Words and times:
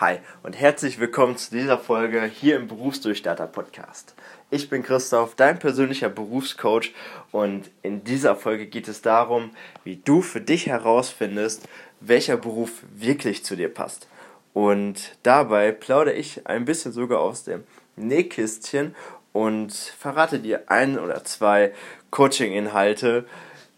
Hi 0.00 0.16
und 0.42 0.58
herzlich 0.58 0.98
willkommen 0.98 1.36
zu 1.36 1.50
dieser 1.50 1.76
Folge 1.76 2.22
hier 2.22 2.56
im 2.56 2.68
Berufsdurchstarter 2.68 3.46
Podcast. 3.46 4.14
Ich 4.48 4.70
bin 4.70 4.82
Christoph, 4.82 5.34
dein 5.34 5.58
persönlicher 5.58 6.08
Berufscoach 6.08 6.94
und 7.32 7.70
in 7.82 8.02
dieser 8.02 8.34
Folge 8.34 8.64
geht 8.64 8.88
es 8.88 9.02
darum, 9.02 9.50
wie 9.84 9.96
du 9.96 10.22
für 10.22 10.40
dich 10.40 10.68
herausfindest, 10.68 11.68
welcher 12.00 12.38
Beruf 12.38 12.82
wirklich 12.96 13.44
zu 13.44 13.56
dir 13.56 13.68
passt. 13.68 14.08
Und 14.54 15.18
dabei 15.22 15.70
plaudere 15.70 16.14
ich 16.14 16.46
ein 16.46 16.64
bisschen 16.64 16.92
sogar 16.92 17.20
aus 17.20 17.44
dem 17.44 17.64
Nähkistchen 17.96 18.94
und 19.34 19.74
verrate 19.74 20.38
dir 20.38 20.70
ein 20.70 20.98
oder 20.98 21.24
zwei 21.24 21.74
Coaching-Inhalte, 22.10 23.26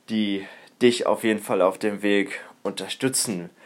die 0.09 0.47
dich 0.81 1.05
auf 1.05 1.25
jeden 1.25 1.43
Fall 1.43 1.63
auf 1.63 1.79
dem 1.79 2.03
Weg 2.03 2.45
unterstützen 2.63 3.39
werden. 3.41 3.62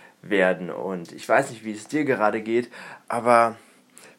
Und 0.70 1.12
ich 1.12 1.28
weiß 1.28 1.50
nicht, 1.50 1.64
wie 1.64 1.72
es 1.72 1.88
dir 1.88 2.04
gerade 2.04 2.42
geht, 2.42 2.70
aber 3.08 3.56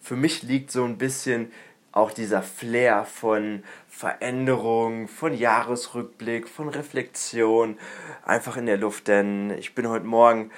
für 0.01 0.15
mich 0.15 0.43
liegt 0.43 0.71
so 0.71 0.83
ein 0.83 0.97
bisschen 0.97 1.51
auch 1.91 2.11
dieser 2.11 2.43
Flair 2.43 3.05
von 3.05 3.63
Veränderung, 3.89 5.07
von 5.07 5.33
Jahresrückblick, 5.33 6.47
von 6.47 6.69
Reflexion 6.69 7.77
einfach 8.23 8.55
in 8.57 8.67
der 8.67 8.77
Luft. 8.77 9.07
Denn 9.07 9.49
ich 9.57 9.73
bin 9.73 9.89
heute 9.89 10.05
Morgen 10.05 10.51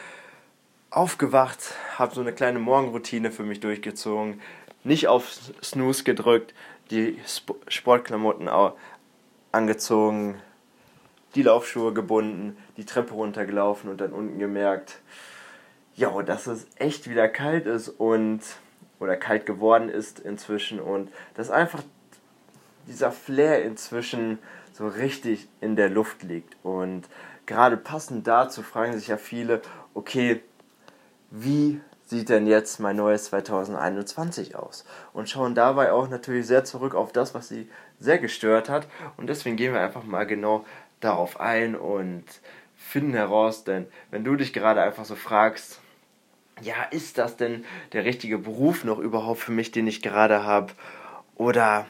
aufgewacht, 0.91 1.76
habe 1.98 2.13
so 2.13 2.21
eine 2.21 2.34
kleine 2.34 2.59
Morgenroutine 2.59 3.31
für 3.31 3.43
mich 3.43 3.59
durchgezogen, 3.59 4.41
nicht 4.84 5.07
auf 5.07 5.31
Snooze 5.63 6.04
gedrückt, 6.04 6.54
die 6.91 7.20
Sportklamotten 7.68 8.49
angezogen, 9.52 10.41
die 11.35 11.43
Laufschuhe 11.43 11.93
gebunden, 11.93 12.57
die 12.77 12.85
Treppe 12.85 13.13
runtergelaufen 13.13 13.90
und 13.90 14.02
dann 14.02 14.13
unten 14.13 14.40
gemerkt, 14.40 14.99
ja, 15.99 16.21
dass 16.21 16.48
es 16.48 16.66
echt 16.76 17.09
wieder 17.09 17.27
kalt 17.27 17.66
ist 17.66 17.89
und 17.89 18.40
oder 18.99 19.17
kalt 19.17 19.45
geworden 19.45 19.90
ist 19.90 20.20
inzwischen 20.20 20.80
und 20.80 21.12
dass 21.35 21.49
einfach 21.49 21.84
dieser 22.87 23.12
Flair 23.12 23.63
inzwischen 23.63 24.40
so 24.71 24.87
richtig 24.87 25.49
in 25.59 25.76
der 25.76 25.90
Luft 25.90 26.24
liegt. 26.24 26.55
Und 26.63 27.04
gerade 27.46 27.76
passend 27.76 28.27
dazu 28.27 28.63
fragen 28.63 28.98
sich 28.98 29.09
ja 29.09 29.18
viele, 29.18 29.62
okay, 29.93 30.41
wie 31.32 31.82
sieht 32.05 32.29
denn 32.29 32.48
jetzt 32.48 32.79
mein 32.79 32.96
neues 32.96 33.26
2021 33.26 34.55
aus? 34.55 34.85
Und 35.12 35.29
schauen 35.29 35.54
dabei 35.54 35.91
auch 35.91 36.09
natürlich 36.09 36.48
sehr 36.48 36.63
zurück 36.63 36.96
auf 36.96 37.12
das, 37.12 37.34
was 37.34 37.49
sie 37.49 37.70
sehr 37.99 38.20
gestört 38.20 38.70
hat. 38.70 38.87
Und 39.18 39.27
deswegen 39.27 39.57
gehen 39.57 39.74
wir 39.74 39.81
einfach 39.81 40.04
mal 40.04 40.26
genau 40.26 40.65
darauf 41.02 41.40
ein 41.41 41.76
und 41.76 42.24
finden 42.77 43.13
heraus, 43.13 43.65
denn 43.65 43.87
wenn 44.12 44.24
du 44.24 44.35
dich 44.37 44.54
gerade 44.54 44.81
einfach 44.81 45.05
so 45.05 45.15
fragst, 45.15 45.79
ja, 46.62 46.84
ist 46.91 47.18
das 47.18 47.38
denn 47.38 47.65
der 47.93 48.05
richtige 48.05 48.38
Beruf 48.38 48.84
noch 48.84 48.99
überhaupt 48.99 49.40
für 49.40 49.52
mich, 49.52 49.71
den 49.71 49.88
ich 49.88 50.02
gerade 50.02 50.43
habe? 50.43 50.74
Oder 51.35 51.88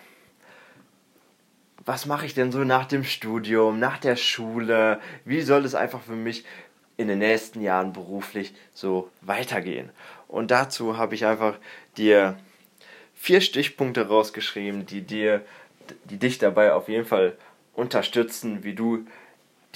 was 1.86 2.06
mache 2.06 2.26
ich 2.26 2.34
denn 2.34 2.52
so 2.52 2.60
nach 2.60 2.86
dem 2.86 3.04
Studium, 3.04 3.80
nach 3.80 3.98
der 3.98 4.16
Schule? 4.16 5.00
Wie 5.26 5.42
soll 5.42 5.66
es 5.66 5.76
einfach 5.76 6.02
für 6.02 6.16
mich 6.16 6.46
in 6.98 7.08
den 7.08 7.20
nächsten 7.20 7.62
Jahren 7.62 7.94
beruflich 7.94 8.54
so 8.74 9.10
weitergehen? 9.22 9.90
Und 10.28 10.52
dazu 10.52 10.98
habe 10.98 11.16
ich 11.16 11.26
einfach 11.26 11.58
dir 11.98 12.38
vier 13.16 13.42
Stichpunkte 13.42 14.08
rausgeschrieben, 14.08 14.86
die 14.86 15.02
dir, 15.02 15.44
die 16.06 16.18
dich 16.18 16.38
dabei 16.38 16.74
auf 16.74 16.88
jeden 16.88 17.06
Fall 17.06 17.36
unterstützen, 17.74 18.64
wie 18.64 18.76
du 18.76 19.08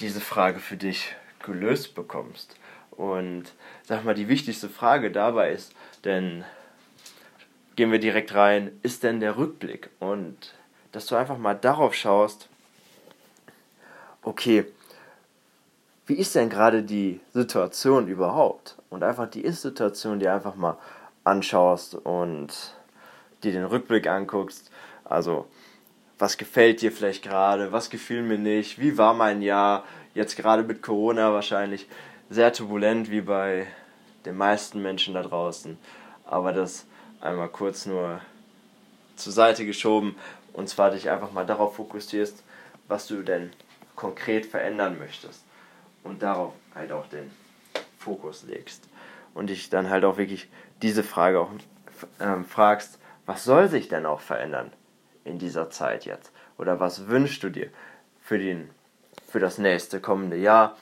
diese 0.00 0.20
Frage 0.20 0.60
für 0.60 0.76
dich 0.76 1.14
gelöst 1.42 1.94
bekommst. 1.94 2.56
Und 2.96 3.52
sag 3.82 4.04
mal, 4.04 4.14
die 4.14 4.28
wichtigste 4.28 4.68
Frage 4.68 5.10
dabei 5.10 5.52
ist, 5.52 5.74
denn 6.04 6.44
gehen 7.76 7.90
wir 7.90 7.98
direkt 7.98 8.34
rein, 8.34 8.72
ist 8.82 9.02
denn 9.02 9.20
der 9.20 9.36
Rückblick? 9.36 9.90
Und 10.00 10.54
dass 10.92 11.06
du 11.06 11.16
einfach 11.16 11.38
mal 11.38 11.54
darauf 11.54 11.94
schaust, 11.94 12.48
okay, 14.22 14.64
wie 16.06 16.14
ist 16.14 16.34
denn 16.34 16.50
gerade 16.50 16.82
die 16.82 17.20
Situation 17.32 18.08
überhaupt? 18.08 18.76
Und 18.90 19.02
einfach 19.02 19.28
die 19.28 19.40
Ist-Situation 19.40 20.20
dir 20.20 20.34
einfach 20.34 20.54
mal 20.54 20.76
anschaust 21.24 21.94
und 21.94 22.74
dir 23.42 23.52
den 23.52 23.64
Rückblick 23.64 24.06
anguckst. 24.06 24.70
Also, 25.04 25.46
was 26.18 26.36
gefällt 26.36 26.82
dir 26.82 26.92
vielleicht 26.92 27.24
gerade, 27.24 27.72
was 27.72 27.90
gefiel 27.90 28.22
mir 28.22 28.38
nicht, 28.38 28.78
wie 28.78 28.98
war 28.98 29.14
mein 29.14 29.42
Jahr, 29.42 29.84
jetzt 30.14 30.36
gerade 30.36 30.62
mit 30.62 30.82
Corona 30.82 31.32
wahrscheinlich 31.32 31.88
sehr 32.30 32.52
turbulent 32.52 33.10
wie 33.10 33.20
bei 33.20 33.66
den 34.24 34.36
meisten 34.36 34.82
Menschen 34.82 35.14
da 35.14 35.22
draußen. 35.22 35.78
Aber 36.24 36.52
das 36.52 36.86
einmal 37.20 37.48
kurz 37.48 37.86
nur 37.86 38.20
zur 39.16 39.32
Seite 39.32 39.66
geschoben. 39.66 40.16
Und 40.52 40.68
zwar 40.68 40.90
dich 40.90 41.10
einfach 41.10 41.32
mal 41.32 41.46
darauf 41.46 41.76
fokussierst, 41.76 42.42
was 42.88 43.06
du 43.06 43.22
denn 43.22 43.50
konkret 43.96 44.46
verändern 44.46 44.98
möchtest. 44.98 45.44
Und 46.02 46.22
darauf 46.22 46.52
halt 46.74 46.92
auch 46.92 47.06
den 47.08 47.30
Fokus 47.98 48.44
legst. 48.44 48.88
Und 49.34 49.48
dich 49.48 49.70
dann 49.70 49.90
halt 49.90 50.04
auch 50.04 50.16
wirklich 50.16 50.48
diese 50.82 51.02
Frage 51.02 51.40
auch 51.40 51.50
ähm, 52.20 52.44
fragst, 52.44 52.98
was 53.26 53.44
soll 53.44 53.68
sich 53.68 53.88
denn 53.88 54.06
auch 54.06 54.20
verändern 54.20 54.72
in 55.24 55.38
dieser 55.38 55.70
Zeit 55.70 56.04
jetzt? 56.04 56.30
Oder 56.58 56.78
was 56.78 57.08
wünschst 57.08 57.42
du 57.42 57.50
dir 57.50 57.70
für 58.20 58.38
den 58.38 58.70
für 59.26 59.40
das 59.40 59.58
nächste 59.58 60.00
kommende 60.00 60.36
Jahr 60.36 60.76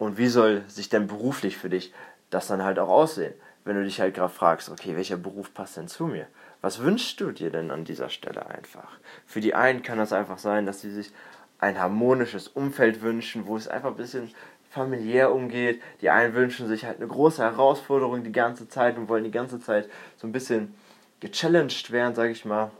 und 0.00 0.16
wie 0.16 0.28
soll 0.28 0.64
sich 0.66 0.88
denn 0.88 1.06
beruflich 1.06 1.58
für 1.58 1.68
dich 1.68 1.92
das 2.30 2.46
dann 2.46 2.64
halt 2.64 2.78
auch 2.78 2.88
aussehen? 2.88 3.34
Wenn 3.64 3.76
du 3.76 3.84
dich 3.84 4.00
halt 4.00 4.14
gerade 4.14 4.32
fragst, 4.32 4.70
okay, 4.70 4.96
welcher 4.96 5.18
Beruf 5.18 5.52
passt 5.52 5.76
denn 5.76 5.88
zu 5.88 6.06
mir? 6.06 6.26
Was 6.62 6.80
wünschst 6.80 7.20
du 7.20 7.32
dir 7.32 7.50
denn 7.50 7.70
an 7.70 7.84
dieser 7.84 8.08
Stelle 8.08 8.46
einfach? 8.46 8.98
Für 9.26 9.42
die 9.42 9.54
einen 9.54 9.82
kann 9.82 9.98
das 9.98 10.14
einfach 10.14 10.38
sein, 10.38 10.64
dass 10.64 10.80
sie 10.80 10.90
sich 10.90 11.12
ein 11.58 11.78
harmonisches 11.78 12.48
Umfeld 12.48 13.02
wünschen, 13.02 13.46
wo 13.46 13.58
es 13.58 13.68
einfach 13.68 13.90
ein 13.90 13.96
bisschen 13.96 14.30
familiär 14.70 15.34
umgeht. 15.34 15.82
Die 16.00 16.08
einen 16.08 16.32
wünschen 16.32 16.66
sich 16.66 16.86
halt 16.86 16.96
eine 16.96 17.06
große 17.06 17.42
Herausforderung 17.42 18.24
die 18.24 18.32
ganze 18.32 18.70
Zeit 18.70 18.96
und 18.96 19.10
wollen 19.10 19.24
die 19.24 19.30
ganze 19.30 19.60
Zeit 19.60 19.86
so 20.16 20.26
ein 20.26 20.32
bisschen 20.32 20.74
gechallenged 21.20 21.90
werden, 21.90 22.14
sage 22.14 22.30
ich 22.30 22.46
mal. 22.46 22.70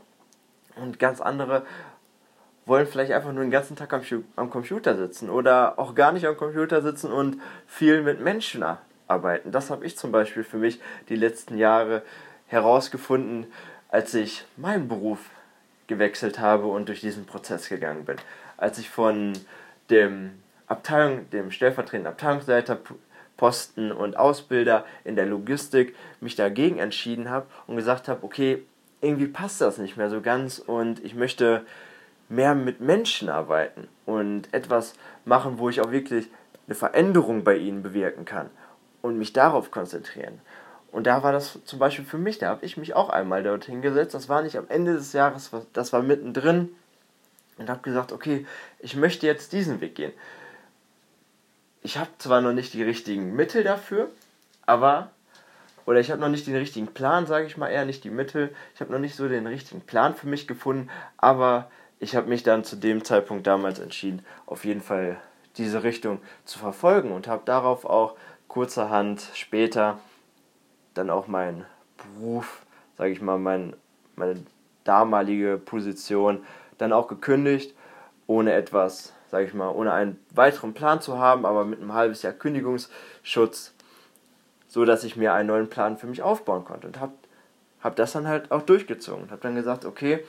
Und 0.75 0.97
ganz 0.97 1.21
andere 1.21 1.67
wollen 2.65 2.87
vielleicht 2.87 3.11
einfach 3.11 3.31
nur 3.31 3.43
den 3.43 3.51
ganzen 3.51 3.75
Tag 3.75 3.93
am, 3.93 4.01
am 4.35 4.49
Computer 4.49 4.95
sitzen 4.95 5.29
oder 5.29 5.79
auch 5.79 5.95
gar 5.95 6.11
nicht 6.11 6.25
am 6.25 6.37
Computer 6.37 6.81
sitzen 6.81 7.11
und 7.11 7.37
viel 7.67 8.01
mit 8.01 8.21
Menschen 8.21 8.63
arbeiten. 9.07 9.51
Das 9.51 9.69
habe 9.69 9.85
ich 9.85 9.97
zum 9.97 10.11
Beispiel 10.11 10.43
für 10.43 10.57
mich 10.57 10.79
die 11.09 11.15
letzten 11.15 11.57
Jahre 11.57 12.03
herausgefunden, 12.47 13.47
als 13.89 14.13
ich 14.13 14.45
meinen 14.57 14.87
Beruf 14.87 15.19
gewechselt 15.87 16.39
habe 16.39 16.67
und 16.67 16.87
durch 16.87 17.01
diesen 17.01 17.25
Prozess 17.25 17.67
gegangen 17.67 18.05
bin. 18.05 18.15
Als 18.57 18.77
ich 18.77 18.89
von 18.89 19.33
dem 19.89 20.31
Abteilung, 20.67 21.29
dem 21.31 21.51
stellvertretenden 21.51 22.13
Abteilungsleiter 22.13 22.79
Posten 23.35 23.91
und 23.91 24.17
Ausbilder 24.17 24.85
in 25.03 25.15
der 25.15 25.25
Logistik 25.25 25.95
mich 26.19 26.35
dagegen 26.35 26.77
entschieden 26.77 27.29
habe 27.29 27.47
und 27.67 27.75
gesagt 27.75 28.07
habe, 28.07 28.23
okay, 28.23 28.63
irgendwie 29.01 29.27
passt 29.27 29.59
das 29.61 29.79
nicht 29.79 29.97
mehr 29.97 30.09
so 30.09 30.21
ganz 30.21 30.59
und 30.59 31.03
ich 31.03 31.15
möchte 31.15 31.65
mehr 32.31 32.55
mit 32.55 32.79
Menschen 32.79 33.29
arbeiten 33.29 33.87
und 34.05 34.53
etwas 34.53 34.95
machen, 35.25 35.59
wo 35.59 35.69
ich 35.69 35.81
auch 35.81 35.91
wirklich 35.91 36.27
eine 36.65 36.75
Veränderung 36.75 37.43
bei 37.43 37.57
ihnen 37.57 37.83
bewirken 37.83 38.25
kann 38.25 38.49
und 39.01 39.17
mich 39.17 39.33
darauf 39.33 39.69
konzentrieren. 39.69 40.39
Und 40.91 41.07
da 41.07 41.23
war 41.23 41.31
das 41.31 41.59
zum 41.65 41.79
Beispiel 41.79 42.05
für 42.05 42.17
mich, 42.17 42.37
da 42.37 42.49
habe 42.49 42.65
ich 42.65 42.77
mich 42.77 42.95
auch 42.95 43.09
einmal 43.09 43.43
dorthin 43.43 43.81
gesetzt. 43.81 44.13
Das 44.13 44.29
war 44.29 44.41
nicht 44.41 44.57
am 44.57 44.65
Ende 44.69 44.93
des 44.93 45.13
Jahres, 45.13 45.51
das 45.73 45.93
war 45.93 46.01
mittendrin. 46.01 46.69
Und 47.57 47.69
habe 47.69 47.81
gesagt, 47.81 48.11
okay, 48.11 48.45
ich 48.79 48.95
möchte 48.95 49.27
jetzt 49.27 49.53
diesen 49.53 49.81
Weg 49.81 49.95
gehen. 49.95 50.13
Ich 51.83 51.97
habe 51.97 52.09
zwar 52.17 52.41
noch 52.41 52.53
nicht 52.53 52.73
die 52.73 52.83
richtigen 52.83 53.35
Mittel 53.35 53.63
dafür, 53.63 54.09
aber, 54.65 55.11
oder 55.85 55.99
ich 55.99 56.11
habe 56.11 56.21
noch 56.21 56.29
nicht 56.29 56.47
den 56.47 56.55
richtigen 56.55 56.87
Plan, 56.87 57.25
sage 57.25 57.45
ich 57.45 57.57
mal 57.57 57.69
eher, 57.69 57.85
nicht 57.85 58.03
die 58.03 58.09
Mittel. 58.09 58.53
Ich 58.73 58.81
habe 58.81 58.91
noch 58.91 58.99
nicht 58.99 59.15
so 59.15 59.27
den 59.27 59.47
richtigen 59.47 59.81
Plan 59.81 60.15
für 60.15 60.27
mich 60.27 60.47
gefunden, 60.47 60.89
aber 61.17 61.69
ich 62.01 62.15
habe 62.15 62.27
mich 62.27 62.43
dann 62.43 62.63
zu 62.63 62.75
dem 62.75 63.05
Zeitpunkt 63.05 63.47
damals 63.47 63.79
entschieden, 63.79 64.25
auf 64.47 64.65
jeden 64.65 64.81
Fall 64.81 65.17
diese 65.57 65.83
Richtung 65.83 66.19
zu 66.45 66.57
verfolgen 66.57 67.11
und 67.11 67.27
habe 67.27 67.43
darauf 67.45 67.85
auch 67.85 68.15
kurzerhand 68.47 69.29
später 69.35 69.99
dann 70.95 71.09
auch 71.11 71.27
meinen 71.27 71.65
Beruf, 71.97 72.65
sage 72.97 73.11
ich 73.11 73.21
mal, 73.21 73.37
mein, 73.37 73.75
meine 74.15 74.43
damalige 74.83 75.57
Position 75.57 76.43
dann 76.79 76.91
auch 76.91 77.07
gekündigt, 77.07 77.75
ohne 78.25 78.53
etwas, 78.53 79.13
sage 79.29 79.45
ich 79.45 79.53
mal, 79.53 79.69
ohne 79.69 79.93
einen 79.93 80.19
weiteren 80.31 80.73
Plan 80.73 81.01
zu 81.01 81.19
haben, 81.19 81.45
aber 81.45 81.65
mit 81.65 81.79
einem 81.79 81.93
halbes 81.93 82.23
Jahr 82.23 82.33
Kündigungsschutz, 82.33 83.73
so 84.67 84.85
dass 84.85 85.03
ich 85.03 85.15
mir 85.15 85.33
einen 85.33 85.47
neuen 85.47 85.69
Plan 85.69 85.97
für 85.97 86.07
mich 86.07 86.23
aufbauen 86.23 86.65
konnte 86.65 86.87
und 86.87 86.99
habe 86.99 87.13
hab 87.83 87.95
das 87.95 88.13
dann 88.13 88.27
halt 88.27 88.51
auch 88.51 88.63
durchgezogen 88.63 89.23
und 89.23 89.31
habe 89.31 89.41
dann 89.41 89.55
gesagt, 89.55 89.85
okay, 89.85 90.23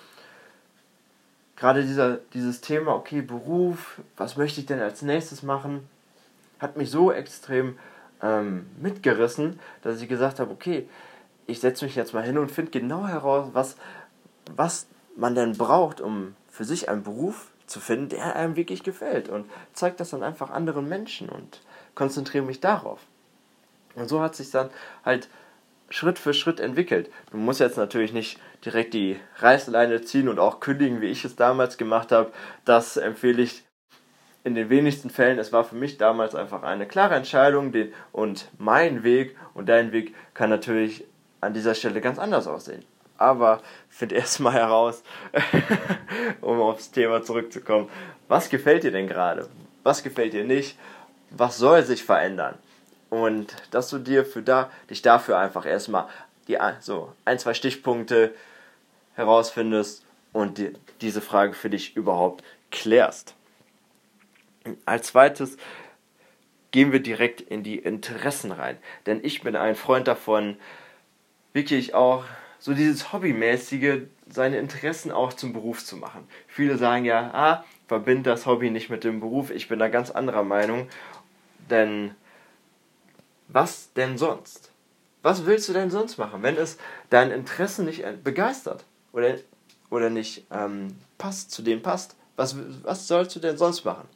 gerade 1.63 1.85
dieser, 1.85 2.17
dieses 2.35 2.61
Thema, 2.61 2.93
okay, 2.93 3.23
Beruf, 3.23 4.01
was 4.17 4.37
möchte 4.37 4.59
ich 4.59 4.67
denn 4.67 4.81
als 4.81 5.01
nächstes 5.01 5.45
machen, 5.45 5.89
hat 6.59 6.77
mich 6.77 6.91
so 6.91 7.13
extrem 7.13 7.79
ähm, 8.21 8.67
mitgerissen, 8.81 9.61
dass 9.83 10.03
ich 10.03 10.09
gesagt 10.09 10.41
habe, 10.41 10.51
okay, 10.51 10.89
ich 11.47 11.61
setze 11.61 11.85
mich 11.85 11.95
jetzt 11.95 12.15
mal 12.15 12.25
hin 12.25 12.37
und 12.37 12.51
finde 12.51 12.73
genau 12.73 13.07
heraus, 13.07 13.51
was, 13.53 13.77
was 14.57 14.89
man 15.15 15.37
denn 15.37 15.57
braucht, 15.57 16.01
um 16.01 16.35
für 16.51 16.65
sich 16.65 16.89
einen 16.89 17.05
Beruf 17.05 17.53
zu 17.69 17.79
finden, 17.79 18.09
der 18.09 18.35
einem 18.35 18.57
wirklich 18.57 18.83
gefällt 18.83 19.29
und 19.29 19.49
zeige 19.73 19.95
das 19.95 20.11
dann 20.11 20.25
einfach 20.25 20.51
anderen 20.51 20.89
Menschen 20.89 21.29
und 21.29 21.61
konzentriere 21.95 22.45
mich 22.45 22.59
darauf. 22.59 22.99
Und 23.95 24.09
so 24.09 24.21
hat 24.21 24.35
sich 24.35 24.51
dann 24.51 24.69
halt 25.05 25.29
Schritt 25.93 26.19
für 26.19 26.33
Schritt 26.33 26.59
entwickelt. 26.59 27.11
Du 27.31 27.37
musst 27.37 27.61
jetzt 27.61 27.77
natürlich 27.77 28.13
nicht 28.13 28.39
direkt 28.65 28.95
die 28.95 29.19
Reißleine 29.39 30.01
ziehen 30.03 30.29
und 30.29 30.39
auch 30.39 30.61
kündigen, 30.61 31.01
wie 31.01 31.07
ich 31.07 31.25
es 31.25 31.37
damals 31.37 31.77
gemacht 31.77 32.13
habe. 32.13 32.33
Das 32.65 32.97
empfehle 32.97 33.43
ich 33.43 33.65
in 34.43 34.55
den 34.55 34.71
wenigsten 34.71 35.11
Fällen. 35.11 35.39
Es 35.39 35.53
war 35.53 35.65
für 35.65 35.77
mich 35.77 35.99
damals 35.99 36.35
einfach 36.35 36.63
eine 36.63 36.87
klare 36.87 37.15
Entscheidung 37.15 37.73
und 38.11 38.49
mein 38.59 39.03
Weg 39.05 39.37
und 39.55 39.69
dein 39.69 39.93
Weg 39.93 40.15
kann 40.35 40.51
natürlich 40.51 41.05
an 41.41 41.53
dieser 41.53 41.75
Stelle 41.75 42.01
ganz 42.01 42.19
anders 42.19 42.47
aussehen. 42.47 42.85
Aber 43.19 43.61
find 43.89 44.13
erstmal 44.13 44.55
heraus, 44.55 45.03
um 46.41 46.61
aufs 46.61 46.91
Thema 46.91 47.23
zurückzukommen, 47.23 47.89
was 48.29 48.49
gefällt 48.49 48.85
dir 48.85 48.93
denn 48.93 49.09
gerade? 49.09 49.49
Was 49.83 50.03
gefällt 50.03 50.33
dir 50.33 50.45
nicht? 50.45 50.79
Was 51.31 51.59
soll 51.59 51.83
sich 51.83 52.03
verändern? 52.03 52.57
Und 53.13 53.55
dass 53.73 53.91
du 53.91 53.99
dir 53.99 54.25
für 54.25 54.41
da, 54.41 54.71
dich 54.89 55.03
dafür 55.03 55.37
einfach 55.37 55.67
erstmal 55.67 56.09
die, 56.49 56.57
so 56.81 57.13
ein, 57.27 57.39
zwei 57.39 57.53
Stichpunkte 57.53 58.35
herausfindest 59.17 60.07
und 60.33 60.57
die, 60.57 60.73
diese 61.03 61.21
Frage 61.21 61.53
für 61.53 61.69
dich 61.69 61.95
überhaupt 61.95 62.43
klärst. 62.71 63.35
Als 64.87 65.09
zweites 65.09 65.59
gehen 66.71 66.91
wir 66.91 67.01
direkt 67.01 67.43
in 67.43 67.63
die 67.63 67.77
Interessen 67.77 68.51
rein. 68.51 68.79
Denn 69.05 69.21
ich 69.23 69.43
bin 69.43 69.57
ein 69.57 69.77
Freund 69.77 70.09
davon, 70.09 70.57
wirklich 71.53 71.93
auch 71.93 72.25
so 72.61 72.73
dieses 72.73 73.13
Hobbymäßige, 73.13 74.05
seine 74.27 74.57
Interessen 74.57 75.13
auch 75.13 75.35
zum 75.35 75.53
Beruf 75.53 75.85
zu 75.85 75.99
machen. 75.99 76.27
Viele 76.49 76.79
sagen 76.79 77.05
ja, 77.05 77.31
ah, 77.35 77.65
verbind 77.89 78.27
das 78.27 78.47
Hobby 78.47 78.71
nicht 78.71 78.89
mit 78.89 79.05
dem 79.05 79.21
Beruf. 79.21 79.51
Ich 79.51 79.69
bin 79.69 79.79
da 79.79 79.89
ganz 79.89 80.11
anderer 80.11 80.45
Meinung. 80.45 80.89
Denn 81.69 82.15
was 83.49 83.93
denn 83.95 84.19
sonst? 84.19 84.71
Was 85.23 85.47
willst 85.47 85.69
du 85.69 85.73
denn 85.73 85.91
sonst 85.91 86.19
machen, 86.19 86.43
wenn 86.43 86.57
es 86.57 86.79
deinen 87.11 87.31
Interessen 87.31 87.85
nicht 87.85 88.05
begeistert 88.25 88.85
oder, 89.13 89.37
oder 89.91 90.11
nicht 90.11 90.45
ähm, 90.51 90.97
passt, 91.19 91.53
zu 91.53 91.63
dem 91.63 91.83
passt? 91.83 92.17
Was, 92.37 92.57
was 92.83 93.07
sollst 93.07 93.37
du 93.37 93.41
denn 93.41 93.57
sonst 93.57 93.85
machen? 93.85 94.09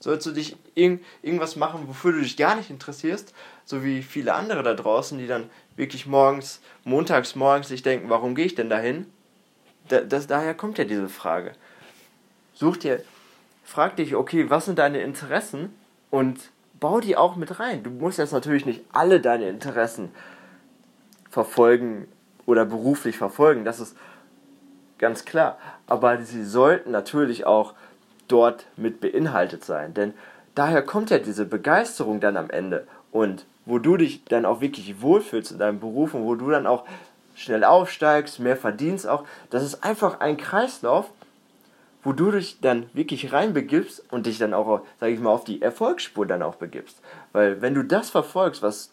Sollst 0.00 0.26
du 0.26 0.30
dich 0.30 0.56
irg 0.74 1.00
irgendwas 1.22 1.56
machen, 1.56 1.88
wofür 1.88 2.12
du 2.12 2.20
dich 2.20 2.36
gar 2.36 2.54
nicht 2.54 2.70
interessierst, 2.70 3.34
so 3.64 3.82
wie 3.84 4.02
viele 4.02 4.34
andere 4.34 4.62
da 4.62 4.74
draußen, 4.74 5.18
die 5.18 5.26
dann 5.26 5.50
wirklich 5.76 6.06
morgens, 6.06 6.60
montags 6.84 7.34
morgens 7.34 7.68
sich 7.68 7.82
denken, 7.82 8.08
warum 8.08 8.34
gehe 8.34 8.46
ich 8.46 8.54
denn 8.54 8.70
dahin? 8.70 9.06
Da, 9.88 10.00
das, 10.00 10.28
daher 10.28 10.54
kommt 10.54 10.78
ja 10.78 10.84
diese 10.84 11.08
Frage. 11.08 11.52
Such 12.54 12.76
dir, 12.76 13.02
frag 13.64 13.96
dich, 13.96 14.14
okay, 14.14 14.48
was 14.50 14.66
sind 14.66 14.78
deine 14.78 15.00
Interessen 15.00 15.74
und 16.10 16.38
bau 16.80 17.00
die 17.00 17.16
auch 17.16 17.36
mit 17.36 17.60
rein. 17.60 17.82
Du 17.82 17.90
musst 17.90 18.18
jetzt 18.18 18.32
natürlich 18.32 18.66
nicht 18.66 18.84
alle 18.92 19.20
deine 19.20 19.48
Interessen 19.48 20.10
verfolgen 21.30 22.08
oder 22.46 22.64
beruflich 22.64 23.18
verfolgen, 23.18 23.64
das 23.64 23.80
ist 23.80 23.96
ganz 24.98 25.24
klar. 25.24 25.58
Aber 25.86 26.22
sie 26.22 26.44
sollten 26.44 26.90
natürlich 26.90 27.46
auch 27.46 27.74
dort 28.26 28.66
mit 28.76 29.00
beinhaltet 29.00 29.64
sein. 29.64 29.94
Denn 29.94 30.14
daher 30.54 30.82
kommt 30.82 31.10
ja 31.10 31.18
diese 31.18 31.44
Begeisterung 31.44 32.20
dann 32.20 32.36
am 32.36 32.50
Ende. 32.50 32.86
Und 33.12 33.44
wo 33.64 33.78
du 33.78 33.96
dich 33.96 34.24
dann 34.24 34.46
auch 34.46 34.60
wirklich 34.60 35.00
wohlfühlst 35.02 35.52
in 35.52 35.58
deinem 35.58 35.80
Beruf 35.80 36.14
und 36.14 36.24
wo 36.24 36.34
du 36.34 36.50
dann 36.50 36.66
auch 36.66 36.84
schnell 37.34 37.64
aufsteigst, 37.64 38.40
mehr 38.40 38.56
verdienst 38.56 39.06
auch. 39.06 39.24
Das 39.50 39.62
ist 39.62 39.84
einfach 39.84 40.20
ein 40.20 40.36
Kreislauf, 40.36 41.10
wo 42.08 42.14
du 42.14 42.30
dich 42.30 42.58
dann 42.62 42.88
wirklich 42.94 43.34
reinbegibst 43.34 44.02
und 44.10 44.24
dich 44.24 44.38
dann 44.38 44.54
auch, 44.54 44.80
sage 44.98 45.12
ich 45.12 45.20
mal, 45.20 45.28
auf 45.28 45.44
die 45.44 45.60
Erfolgsspur 45.60 46.24
dann 46.24 46.42
auch 46.42 46.54
begibst. 46.54 47.02
Weil 47.32 47.60
wenn 47.60 47.74
du 47.74 47.82
das 47.82 48.08
verfolgst, 48.08 48.62
was 48.62 48.92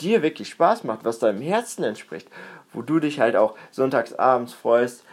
dir 0.00 0.20
wirklich 0.20 0.48
Spaß 0.48 0.82
macht, 0.82 1.04
was 1.04 1.20
deinem 1.20 1.40
Herzen 1.40 1.84
entspricht, 1.84 2.26
wo 2.72 2.82
du 2.82 2.98
dich 2.98 3.20
halt 3.20 3.36
auch 3.36 3.54
sonntags 3.70 4.12
abends 4.12 4.52
freust, 4.52 5.04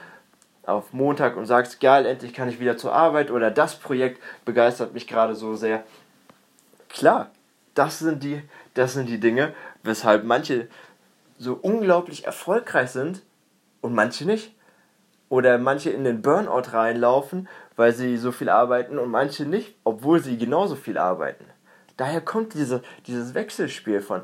auf 0.65 0.91
Montag 0.91 1.37
und 1.37 1.45
sagst, 1.45 1.79
geil, 1.81 2.07
endlich 2.07 2.33
kann 2.33 2.49
ich 2.49 2.59
wieder 2.59 2.77
zur 2.77 2.93
Arbeit 2.93 3.29
oder 3.29 3.51
das 3.51 3.75
Projekt 3.75 4.19
begeistert 4.43 4.95
mich 4.95 5.05
gerade 5.05 5.35
so 5.35 5.53
sehr. 5.53 5.83
Klar, 6.89 7.29
das 7.75 7.99
sind 7.99 8.23
die, 8.23 8.41
das 8.73 8.93
sind 8.93 9.07
die 9.07 9.19
Dinge, 9.19 9.53
weshalb 9.83 10.23
manche 10.23 10.67
so 11.37 11.59
unglaublich 11.61 12.25
erfolgreich 12.25 12.89
sind 12.89 13.21
und 13.81 13.93
manche 13.93 14.25
nicht. 14.25 14.56
Oder 15.29 15.57
manche 15.57 15.89
in 15.89 16.03
den 16.03 16.21
Burnout 16.21 16.71
reinlaufen, 16.71 17.47
weil 17.75 17.93
sie 17.93 18.17
so 18.17 18.31
viel 18.31 18.49
arbeiten 18.49 18.97
und 18.97 19.11
manche 19.11 19.45
nicht, 19.45 19.75
obwohl 19.83 20.21
sie 20.21 20.37
genauso 20.37 20.75
viel 20.75 20.97
arbeiten. 20.97 21.45
Daher 21.97 22.21
kommt 22.21 22.53
diese, 22.53 22.81
dieses 23.07 23.33
Wechselspiel 23.33 24.01
von, 24.01 24.21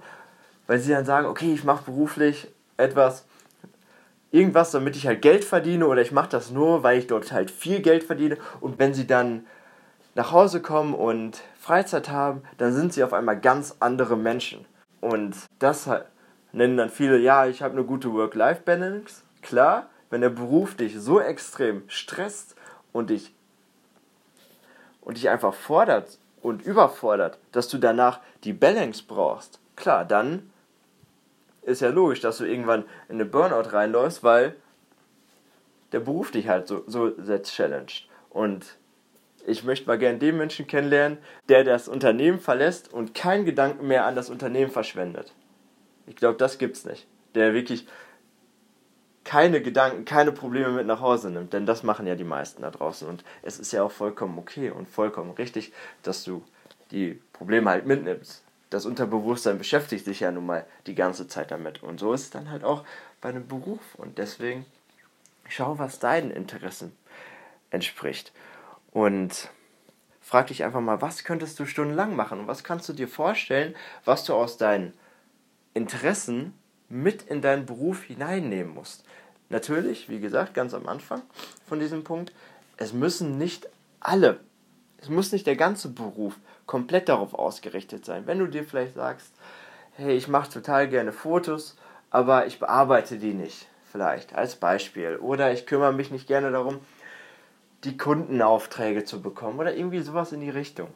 weil 0.67 0.79
sie 0.79 0.91
dann 0.91 1.05
sagen, 1.05 1.27
okay, 1.27 1.53
ich 1.53 1.63
mache 1.63 1.85
beruflich 1.85 2.47
etwas, 2.77 3.25
irgendwas, 4.31 4.71
damit 4.71 4.95
ich 4.95 5.07
halt 5.07 5.21
Geld 5.21 5.43
verdiene 5.43 5.87
oder 5.87 6.01
ich 6.01 6.11
mache 6.11 6.29
das 6.29 6.51
nur, 6.51 6.83
weil 6.83 6.99
ich 6.99 7.07
dort 7.07 7.31
halt 7.31 7.51
viel 7.51 7.81
Geld 7.81 8.03
verdiene 8.03 8.37
und 8.61 8.79
wenn 8.79 8.93
sie 8.93 9.07
dann 9.07 9.45
nach 10.15 10.31
Hause 10.31 10.61
kommen 10.61 10.93
und 10.93 11.41
Freizeit 11.59 12.09
haben, 12.09 12.43
dann 12.57 12.73
sind 12.73 12.93
sie 12.93 13.03
auf 13.03 13.13
einmal 13.13 13.39
ganz 13.39 13.75
andere 13.79 14.15
Menschen. 14.15 14.65
Und 15.01 15.35
das 15.59 15.89
nennen 16.51 16.77
dann 16.77 16.89
viele, 16.89 17.17
ja, 17.17 17.47
ich 17.47 17.61
habe 17.61 17.73
eine 17.73 17.83
gute 17.83 18.13
Work-Life-Balance. 18.13 19.23
Klar, 19.41 19.87
wenn 20.13 20.21
der 20.21 20.29
Beruf 20.29 20.75
dich 20.75 20.93
so 20.99 21.19
extrem 21.19 21.81
stresst 21.87 22.55
und 22.91 23.09
dich, 23.09 23.33
und 25.01 25.17
dich 25.17 25.27
einfach 25.27 25.55
fordert 25.55 26.19
und 26.43 26.61
überfordert, 26.61 27.39
dass 27.51 27.67
du 27.67 27.79
danach 27.79 28.19
die 28.43 28.53
Balance 28.53 29.05
brauchst, 29.07 29.59
klar, 29.75 30.05
dann 30.05 30.51
ist 31.63 31.81
ja 31.81 31.89
logisch, 31.89 32.19
dass 32.19 32.37
du 32.37 32.43
irgendwann 32.43 32.83
in 33.09 33.15
eine 33.15 33.25
Burnout 33.25 33.71
reinläufst, 33.71 34.23
weil 34.23 34.55
der 35.93 36.01
Beruf 36.01 36.29
dich 36.29 36.47
halt 36.47 36.67
so, 36.67 36.83
so 36.85 37.19
sehr 37.19 37.41
challenged. 37.41 38.07
Und 38.29 38.77
ich 39.47 39.63
möchte 39.63 39.87
mal 39.87 39.97
gerne 39.97 40.19
den 40.19 40.37
Menschen 40.37 40.67
kennenlernen, 40.67 41.17
der 41.49 41.63
das 41.63 41.87
Unternehmen 41.87 42.39
verlässt 42.39 42.93
und 42.93 43.15
keinen 43.15 43.45
Gedanken 43.45 43.87
mehr 43.87 44.05
an 44.05 44.15
das 44.15 44.29
Unternehmen 44.29 44.69
verschwendet. 44.69 45.33
Ich 46.05 46.17
glaube, 46.17 46.37
das 46.37 46.59
gibt's 46.59 46.85
nicht. 46.85 47.07
Der 47.33 47.55
wirklich 47.55 47.87
keine 49.23 49.61
Gedanken, 49.61 50.05
keine 50.05 50.31
Probleme 50.31 50.71
mit 50.71 50.87
nach 50.87 50.99
Hause 51.01 51.29
nimmt, 51.29 51.53
denn 51.53 51.65
das 51.65 51.83
machen 51.83 52.07
ja 52.07 52.15
die 52.15 52.23
meisten 52.23 52.61
da 52.61 52.71
draußen 52.71 53.07
und 53.07 53.23
es 53.41 53.59
ist 53.59 53.71
ja 53.71 53.83
auch 53.83 53.91
vollkommen 53.91 54.37
okay 54.37 54.69
und 54.69 54.89
vollkommen 54.89 55.31
richtig, 55.31 55.73
dass 56.01 56.23
du 56.23 56.43
die 56.91 57.21
Probleme 57.31 57.69
halt 57.69 57.85
mitnimmst 57.85 58.43
das 58.73 58.85
Unterbewusstsein 58.85 59.59
beschäftigt 59.59 60.05
sich 60.05 60.21
ja 60.21 60.31
nun 60.31 60.47
mal 60.47 60.65
die 60.87 60.95
ganze 60.95 61.27
Zeit 61.27 61.51
damit. 61.51 61.83
Und 61.83 61.99
so 61.99 62.11
ist 62.13 62.21
es 62.23 62.29
dann 62.31 62.49
halt 62.49 62.63
auch 62.63 62.83
bei 63.21 63.29
einem 63.29 63.47
Beruf. 63.47 63.95
Und 63.95 64.17
deswegen 64.17 64.65
schau, 65.47 65.77
was 65.77 65.99
deinen 65.99 66.31
Interessen 66.31 66.95
entspricht. 67.69 68.31
Und 68.91 69.49
frag 70.21 70.47
dich 70.47 70.63
einfach 70.63 70.81
mal, 70.81 71.01
was 71.01 71.23
könntest 71.23 71.59
du 71.59 71.65
stundenlang 71.65 72.15
machen? 72.15 72.39
Und 72.39 72.47
was 72.47 72.63
kannst 72.63 72.89
du 72.89 72.93
dir 72.93 73.07
vorstellen, 73.07 73.75
was 74.05 74.25
du 74.25 74.33
aus 74.33 74.57
deinen 74.57 74.93
Interessen 75.75 76.53
mit 76.93 77.23
in 77.23 77.41
deinen 77.41 77.65
Beruf 77.65 78.03
hineinnehmen 78.03 78.73
musst? 78.73 79.03
Natürlich, 79.49 80.09
wie 80.09 80.19
gesagt, 80.19 80.53
ganz 80.53 80.73
am 80.73 80.87
Anfang 80.87 81.21
von 81.67 81.79
diesem 81.79 82.03
Punkt, 82.03 82.31
es 82.77 82.93
müssen 82.93 83.37
nicht 83.37 83.67
alle, 83.99 84.39
es 85.01 85.09
muss 85.09 85.31
nicht 85.31 85.47
der 85.47 85.55
ganze 85.55 85.89
Beruf 85.89 86.35
komplett 86.65 87.09
darauf 87.09 87.33
ausgerichtet 87.33 88.05
sein. 88.05 88.25
Wenn 88.25 88.39
du 88.39 88.47
dir 88.47 88.63
vielleicht 88.63 88.95
sagst, 88.95 89.33
hey, 89.95 90.15
ich 90.15 90.27
mache 90.27 90.51
total 90.51 90.87
gerne 90.87 91.11
Fotos, 91.11 91.75
aber 92.09 92.47
ich 92.47 92.59
bearbeite 92.59 93.17
die 93.17 93.33
nicht, 93.33 93.67
vielleicht 93.91 94.35
als 94.35 94.55
Beispiel. 94.55 95.17
Oder 95.17 95.51
ich 95.51 95.65
kümmere 95.65 95.93
mich 95.93 96.11
nicht 96.11 96.27
gerne 96.27 96.51
darum, 96.51 96.79
die 97.83 97.97
Kundenaufträge 97.97 99.03
zu 99.03 99.21
bekommen 99.21 99.59
oder 99.59 99.75
irgendwie 99.75 99.99
sowas 99.99 100.31
in 100.31 100.41
die 100.41 100.49
Richtung. 100.49 100.87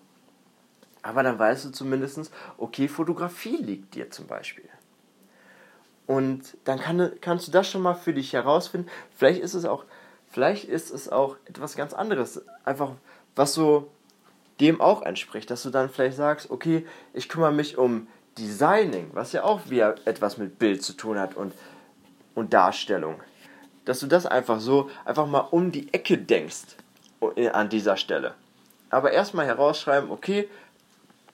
Aber 1.01 1.23
dann 1.23 1.37
weißt 1.37 1.65
du 1.65 1.69
zumindest, 1.71 2.31
okay, 2.57 2.87
Fotografie 2.87 3.57
liegt 3.57 3.95
dir 3.95 4.09
zum 4.09 4.27
Beispiel. 4.27 4.69
Und 6.07 6.57
dann 6.63 6.79
kann, 6.79 7.11
kannst 7.19 7.47
du 7.47 7.51
das 7.51 7.69
schon 7.69 7.81
mal 7.81 7.93
für 7.93 8.13
dich 8.13 8.33
herausfinden. 8.33 8.89
Vielleicht 9.15 9.41
ist 9.41 9.53
es 9.53 9.65
auch, 9.65 9.83
vielleicht 10.31 10.65
ist 10.65 10.89
es 10.89 11.09
auch 11.09 11.35
etwas 11.45 11.75
ganz 11.75 11.93
anderes. 11.93 12.41
Einfach, 12.63 12.91
was 13.35 13.53
so 13.53 13.91
dem 14.61 14.81
auch 14.81 15.03
entspricht, 15.03 15.51
dass 15.51 15.63
du 15.63 15.69
dann 15.69 15.89
vielleicht 15.89 16.17
sagst, 16.17 16.49
okay, 16.49 16.85
ich 17.13 17.29
kümmere 17.29 17.51
mich 17.51 17.77
um 17.77 18.07
Designing, 18.37 19.09
was 19.13 19.33
ja 19.33 19.43
auch 19.43 19.69
wieder 19.69 19.95
etwas 20.05 20.37
mit 20.37 20.57
Bild 20.57 20.81
zu 20.81 20.93
tun 20.93 21.19
hat 21.19 21.35
und, 21.35 21.53
und 22.35 22.53
Darstellung. 22.53 23.21
Dass 23.85 23.99
du 23.99 24.07
das 24.07 24.25
einfach 24.25 24.59
so, 24.59 24.89
einfach 25.05 25.27
mal 25.27 25.47
um 25.51 25.71
die 25.71 25.93
Ecke 25.93 26.17
denkst 26.17 26.77
an 27.51 27.69
dieser 27.69 27.97
Stelle. 27.97 28.35
Aber 28.89 29.11
erstmal 29.11 29.45
herausschreiben, 29.45 30.09
okay, 30.09 30.47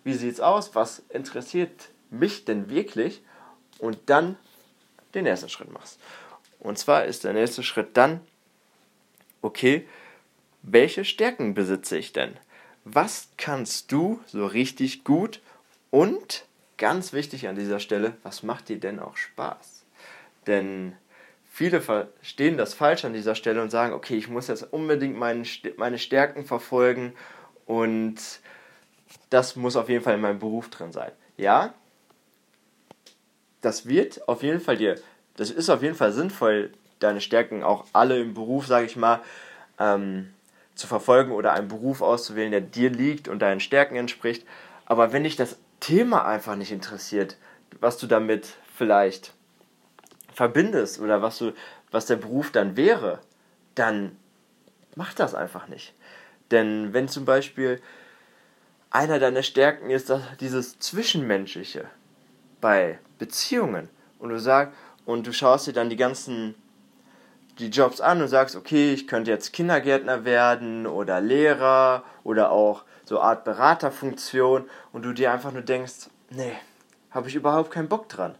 wie 0.03 0.13
sieht's 0.13 0.39
aus, 0.39 0.75
was 0.75 1.03
interessiert 1.09 1.89
mich 2.09 2.45
denn 2.45 2.69
wirklich 2.69 3.21
und 3.79 3.97
dann 4.07 4.37
den 5.13 5.25
nächsten 5.25 5.49
Schritt 5.49 5.71
machst. 5.71 5.99
Und 6.59 6.77
zwar 6.77 7.05
ist 7.05 7.23
der 7.23 7.33
nächste 7.33 7.63
Schritt 7.63 7.97
dann, 7.97 8.21
okay, 9.41 9.85
welche 10.61 11.03
Stärken 11.03 11.53
besitze 11.53 11.97
ich 11.97 12.13
denn? 12.13 12.37
Was 12.85 13.29
kannst 13.37 13.91
du 13.91 14.21
so 14.25 14.45
richtig 14.45 15.03
gut? 15.03 15.41
Und 15.91 16.45
ganz 16.77 17.13
wichtig 17.13 17.47
an 17.47 17.55
dieser 17.55 17.79
Stelle, 17.79 18.15
was 18.23 18.43
macht 18.43 18.69
dir 18.69 18.79
denn 18.79 18.99
auch 18.99 19.17
Spaß? 19.17 19.83
Denn 20.47 20.95
viele 21.51 21.81
verstehen 21.81 22.57
das 22.57 22.73
falsch 22.73 23.05
an 23.05 23.13
dieser 23.13 23.35
Stelle 23.35 23.61
und 23.61 23.69
sagen, 23.69 23.93
okay, 23.93 24.15
ich 24.15 24.27
muss 24.27 24.47
jetzt 24.47 24.63
unbedingt 24.73 25.17
meine, 25.17 25.45
Stärken 25.99 26.45
verfolgen 26.45 27.13
und 27.65 28.15
das 29.29 29.55
muss 29.55 29.75
auf 29.75 29.89
jeden 29.89 30.03
Fall 30.03 30.15
in 30.15 30.21
meinem 30.21 30.39
Beruf 30.39 30.69
drin 30.69 30.91
sein. 30.91 31.11
Ja, 31.37 31.73
das 33.63 33.87
wird 33.87 34.27
auf 34.27 34.43
jeden 34.43 34.59
Fall 34.59 34.77
dir, 34.77 34.99
das 35.35 35.49
ist 35.49 35.69
auf 35.69 35.81
jeden 35.81 35.95
Fall 35.95 36.11
sinnvoll, 36.11 36.71
deine 36.99 37.21
Stärken 37.21 37.63
auch 37.63 37.85
alle 37.93 38.19
im 38.19 38.33
Beruf, 38.33 38.67
sage 38.67 38.85
ich 38.85 38.95
mal, 38.95 39.21
ähm, 39.79 40.31
zu 40.75 40.85
verfolgen 40.85 41.31
oder 41.31 41.53
einen 41.53 41.67
Beruf 41.67 42.01
auszuwählen, 42.01 42.51
der 42.51 42.61
dir 42.61 42.89
liegt 42.89 43.27
und 43.27 43.41
deinen 43.41 43.59
Stärken 43.59 43.95
entspricht. 43.95 44.45
Aber 44.85 45.13
wenn 45.13 45.23
dich 45.23 45.35
das 45.35 45.57
Thema 45.79 46.25
einfach 46.25 46.55
nicht 46.55 46.71
interessiert, 46.71 47.37
was 47.79 47.97
du 47.97 48.05
damit 48.07 48.55
vielleicht 48.75 49.33
verbindest 50.33 50.99
oder 50.99 51.21
was 51.21 51.37
du, 51.37 51.53
was 51.91 52.05
der 52.05 52.15
Beruf 52.17 52.51
dann 52.51 52.75
wäre, 52.75 53.19
dann 53.75 54.17
mach 54.95 55.13
das 55.13 55.35
einfach 55.35 55.67
nicht. 55.67 55.93
Denn 56.51 56.93
wenn 56.93 57.07
zum 57.07 57.25
Beispiel 57.25 57.81
einer 58.89 59.19
deiner 59.19 59.43
Stärken 59.43 59.89
ist, 59.89 60.09
dass 60.09 60.21
dieses 60.39 60.79
Zwischenmenschliche 60.79 61.85
bei 62.61 62.99
Beziehungen 63.23 63.87
und 64.19 64.31
du 64.31 64.39
sagst 64.39 64.75
und 65.05 65.25
du 65.25 65.31
schaust 65.31 65.67
dir 65.67 65.71
dann 65.71 65.89
die 65.89 65.95
ganzen 65.95 66.55
die 67.57 67.69
Jobs 67.69 68.01
an 68.01 68.21
und 68.21 68.27
sagst, 68.27 68.57
okay, 68.57 68.91
ich 68.93 69.07
könnte 69.07 69.31
jetzt 69.31 69.53
Kindergärtner 69.53 70.25
werden 70.25 70.85
oder 70.87 71.21
Lehrer 71.21 72.03
oder 72.25 72.51
auch 72.51 72.83
so 73.05 73.21
Art 73.21 73.45
Beraterfunktion 73.45 74.69
und 74.91 75.03
du 75.03 75.13
dir 75.13 75.31
einfach 75.31 75.53
nur 75.53 75.61
denkst, 75.61 76.09
nee, 76.31 76.57
habe 77.11 77.29
ich 77.29 77.35
überhaupt 77.35 77.71
keinen 77.71 77.87
Bock 77.87 78.09
dran. 78.09 78.35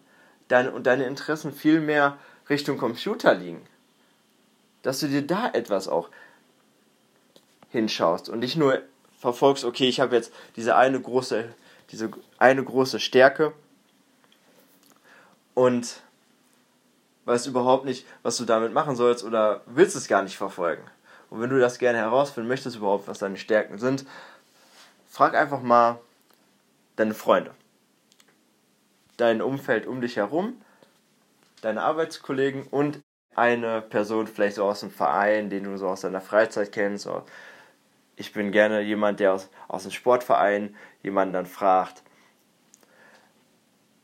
Deine, 0.49 0.71
und 0.71 0.85
deine 0.85 1.05
Interessen 1.05 1.53
viel 1.53 1.79
mehr 1.79 2.17
Richtung 2.49 2.77
Computer 2.77 3.33
liegen. 3.33 3.61
Dass 4.81 4.99
du 4.99 5.07
dir 5.07 5.25
da 5.25 5.49
etwas 5.53 5.87
auch 5.87 6.09
hinschaust 7.69 8.27
und 8.27 8.39
nicht 8.39 8.57
nur 8.57 8.81
verfolgst, 9.17 9.63
okay, 9.63 9.87
ich 9.87 10.01
habe 10.01 10.15
jetzt 10.15 10.33
diese 10.57 10.75
eine 10.75 10.99
große, 10.99 11.45
diese 11.91 12.09
eine 12.37 12.63
große 12.63 12.99
Stärke 12.99 13.53
und 15.53 16.01
weißt 17.25 17.47
überhaupt 17.47 17.85
nicht, 17.85 18.05
was 18.21 18.37
du 18.37 18.45
damit 18.45 18.73
machen 18.73 18.95
sollst 18.95 19.23
oder 19.23 19.61
willst 19.65 19.95
es 19.95 20.07
gar 20.07 20.23
nicht 20.23 20.37
verfolgen. 20.37 20.83
Und 21.29 21.41
wenn 21.41 21.49
du 21.49 21.59
das 21.59 21.79
gerne 21.79 21.97
herausfinden 21.99 22.47
möchtest, 22.47 22.75
überhaupt, 22.75 23.07
was 23.07 23.19
deine 23.19 23.37
Stärken 23.37 23.77
sind, 23.77 24.05
frag 25.09 25.35
einfach 25.35 25.61
mal 25.61 25.99
deine 26.95 27.13
Freunde, 27.13 27.51
dein 29.17 29.41
Umfeld 29.41 29.87
um 29.87 30.01
dich 30.01 30.17
herum, 30.17 30.61
deine 31.61 31.81
Arbeitskollegen 31.81 32.67
und 32.67 32.99
eine 33.35 33.81
Person 33.81 34.27
vielleicht 34.27 34.57
so 34.57 34.65
aus 34.65 34.81
dem 34.81 34.91
Verein, 34.91 35.49
den 35.49 35.63
du 35.63 35.77
so 35.77 35.87
aus 35.87 36.01
deiner 36.01 36.21
Freizeit 36.21 36.71
kennst. 36.71 37.09
Ich 38.15 38.31
bin 38.33 38.51
gerne 38.51 38.81
jemand, 38.81 39.19
der 39.19 39.33
aus, 39.33 39.49
aus 39.67 39.83
dem 39.83 39.91
Sportverein 39.91 40.75
jemanden 41.01 41.33
dann 41.33 41.45
fragt. 41.47 42.03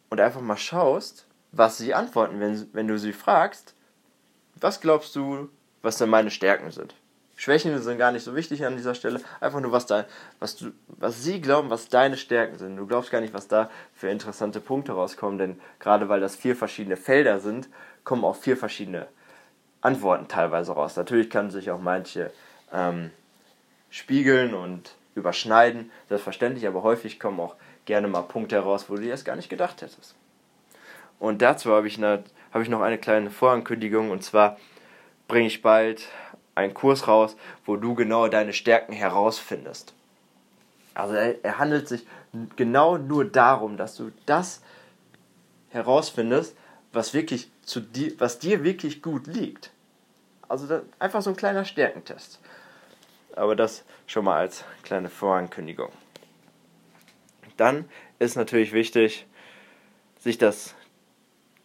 Und 0.09 0.19
einfach 0.19 0.41
mal 0.41 0.57
schaust, 0.57 1.27
was 1.51 1.77
sie 1.77 1.93
antworten, 1.93 2.39
wenn, 2.39 2.67
wenn 2.73 2.87
du 2.87 2.97
sie 2.97 3.13
fragst, 3.13 3.73
was 4.55 4.81
glaubst 4.81 5.15
du, 5.15 5.49
was 5.81 5.97
denn 5.97 6.09
meine 6.09 6.31
Stärken 6.31 6.71
sind? 6.71 6.93
Schwächen 7.35 7.81
sind 7.81 7.97
gar 7.97 8.11
nicht 8.11 8.25
so 8.25 8.35
wichtig 8.35 8.65
an 8.65 8.75
dieser 8.75 8.93
Stelle, 8.95 9.21
einfach 9.39 9.61
nur 9.61 9.71
was 9.71 9.85
da, 9.85 10.05
was 10.41 10.57
du, 10.57 10.73
was 10.87 11.23
sie 11.23 11.39
glauben, 11.39 11.69
was 11.69 11.87
deine 11.87 12.17
Stärken 12.17 12.57
sind. 12.57 12.75
Du 12.75 12.85
glaubst 12.85 13.11
gar 13.11 13.21
nicht, 13.21 13.33
was 13.33 13.47
da 13.47 13.69
für 13.93 14.09
interessante 14.09 14.59
Punkte 14.59 14.91
rauskommen, 14.91 15.37
denn 15.37 15.61
gerade 15.79 16.09
weil 16.09 16.19
das 16.19 16.35
vier 16.35 16.57
verschiedene 16.57 16.97
Felder 16.97 17.39
sind, 17.39 17.69
kommen 18.03 18.25
auch 18.25 18.35
vier 18.35 18.57
verschiedene 18.57 19.07
Antworten 19.79 20.27
teilweise 20.27 20.73
raus. 20.73 20.97
Natürlich 20.97 21.29
kann 21.29 21.49
sich 21.49 21.71
auch 21.71 21.79
manche 21.79 22.29
ähm, 22.73 23.11
spiegeln 23.89 24.53
und 24.53 24.95
überschneiden, 25.15 25.91
selbstverständlich, 26.09 26.67
aber 26.67 26.83
häufig 26.83 27.21
kommen 27.21 27.39
auch 27.39 27.55
gerne 27.85 28.09
mal 28.09 28.23
Punkte 28.23 28.57
heraus, 28.57 28.89
wo 28.89 28.95
du 28.95 29.03
dir 29.03 29.11
das 29.11 29.23
gar 29.23 29.37
nicht 29.37 29.49
gedacht 29.49 29.81
hättest. 29.81 30.13
Und 31.19 31.41
dazu 31.41 31.71
habe 31.71 31.87
ich, 31.87 31.97
eine, 31.97 32.23
habe 32.53 32.63
ich 32.63 32.69
noch 32.69 32.81
eine 32.81 32.97
kleine 32.97 33.29
Vorankündigung 33.29 34.09
und 34.09 34.23
zwar 34.23 34.57
bringe 35.27 35.47
ich 35.47 35.61
bald 35.61 36.07
einen 36.55 36.73
Kurs 36.73 37.07
raus, 37.07 37.35
wo 37.65 37.75
du 37.75 37.93
genau 37.93 38.27
deine 38.27 38.53
Stärken 38.53 38.93
herausfindest. 38.93 39.93
Also 40.93 41.13
er, 41.13 41.43
er 41.43 41.59
handelt 41.59 41.87
sich 41.87 42.05
genau 42.55 42.97
nur 42.97 43.25
darum, 43.25 43.77
dass 43.77 43.95
du 43.95 44.11
das 44.25 44.61
herausfindest, 45.69 46.55
was 46.91 47.13
wirklich 47.13 47.51
zu 47.61 47.79
dir, 47.79 48.13
was 48.19 48.39
dir 48.39 48.63
wirklich 48.63 49.01
gut 49.01 49.27
liegt. 49.27 49.71
Also 50.47 50.81
einfach 50.97 51.21
so 51.21 51.29
ein 51.29 51.35
kleiner 51.35 51.63
Stärkentest. 51.63 52.39
Aber 53.35 53.55
das 53.55 53.83
schon 54.07 54.25
mal 54.25 54.37
als 54.37 54.63
kleine 54.83 55.09
Vorankündigung. 55.09 55.91
Dann 57.57 57.85
ist 58.17 58.35
natürlich 58.35 58.73
wichtig, 58.73 59.27
sich 60.19 60.37
das 60.37 60.73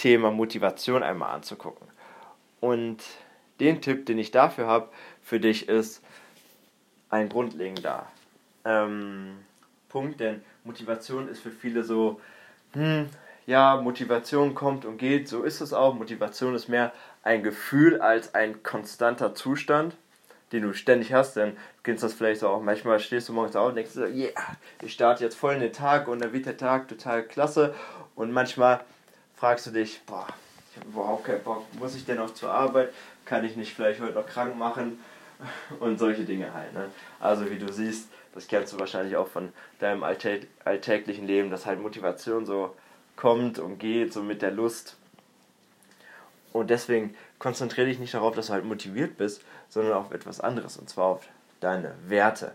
Thema 0.05 0.31
Motivation 0.31 1.03
einmal 1.03 1.35
anzugucken. 1.35 1.89
Und 2.61 2.99
den 3.59 3.81
Tipp, 3.81 4.05
den 4.05 4.19
ich 4.19 4.31
dafür 4.31 4.67
habe, 4.67 4.91
für 5.23 5.41
dich 5.41 5.67
ist 5.67 6.03
ein 7.09 7.31
grundlegender 7.31 8.05
ähm, 8.67 9.39
Punkt, 9.89 10.21
denn 10.21 10.43
Motivation 10.63 11.27
ist 11.27 11.41
für 11.41 11.51
viele 11.51 11.85
so, 11.85 12.21
hm, 12.75 13.09
ja, 13.47 13.81
Motivation 13.81 14.55
kommt 14.55 14.85
und 14.85 14.99
geht, 14.99 15.27
so 15.27 15.43
ist 15.43 15.63
es 15.63 15.73
auch. 15.73 15.95
Motivation 15.95 16.55
ist 16.55 16.69
mehr 16.69 16.93
ein 17.23 17.43
Gefühl 17.43 18.03
als 18.03 18.35
ein 18.35 18.63
konstanter 18.63 19.35
Zustand, 19.35 19.97
den 20.53 20.65
du 20.65 20.75
ständig 20.75 21.15
hast, 21.15 21.37
denn 21.37 21.53
du 21.53 21.83
kennst 21.83 22.05
das 22.05 22.13
vielleicht 22.13 22.45
auch, 22.45 22.61
manchmal 22.61 23.01
stehst 23.01 23.31
du 23.31 23.33
morgens 23.33 23.57
auf 23.57 23.71
und 23.71 23.77
denkst 23.77 23.93
so, 23.93 24.05
yeah, 24.05 24.33
ich 24.83 24.93
starte 24.93 25.25
jetzt 25.25 25.37
voll 25.37 25.55
in 25.55 25.61
den 25.61 25.73
Tag 25.73 26.09
und 26.09 26.21
dann 26.23 26.35
wird 26.35 26.45
der 26.45 26.59
Tag 26.59 26.89
total 26.89 27.23
klasse 27.23 27.75
und 28.15 28.33
manchmal 28.33 28.85
fragst 29.45 29.67
du 29.67 29.73
dich, 29.73 30.01
boah, 30.07 30.27
ich 30.71 30.81
habe 30.81 30.89
überhaupt 30.89 31.25
keinen 31.25 31.43
Bock, 31.43 31.67
muss 31.79 31.95
ich 31.95 32.07
denn 32.07 32.17
noch 32.17 32.33
zur 32.33 32.51
Arbeit? 32.51 32.95
Kann 33.27 33.45
ich 33.45 33.57
nicht 33.57 33.75
vielleicht 33.75 34.01
heute 34.01 34.15
noch 34.15 34.27
krank 34.27 34.57
machen? 34.57 34.99
Und 35.81 35.99
solche 35.99 36.25
Dinge 36.25 36.55
halt. 36.55 36.73
Ne? 36.73 36.89
Also 37.21 37.51
wie 37.51 37.59
du 37.59 37.71
siehst, 37.71 38.09
das 38.33 38.49
kennst 38.49 38.73
du 38.73 38.79
wahrscheinlich 38.79 39.17
auch 39.17 39.29
von 39.29 39.53
deinem 39.81 40.03
alltäglichen 40.03 41.27
Leben, 41.27 41.51
dass 41.51 41.67
halt 41.67 41.79
Motivation 41.79 42.47
so 42.47 42.75
kommt 43.17 43.59
und 43.59 43.77
geht, 43.77 44.15
so 44.15 44.23
mit 44.23 44.41
der 44.41 44.51
Lust. 44.51 44.97
Und 46.55 46.71
deswegen 46.71 47.15
konzentriere 47.39 47.89
dich 47.89 47.99
nicht 47.99 48.15
darauf, 48.15 48.35
dass 48.35 48.47
du 48.47 48.55
halt 48.55 48.65
motiviert 48.65 49.19
bist, 49.19 49.43
sondern 49.69 49.93
auf 49.93 50.11
etwas 50.11 50.41
anderes, 50.41 50.79
und 50.79 50.89
zwar 50.89 51.05
auf 51.05 51.29
deine 51.61 51.95
Werte. 52.07 52.53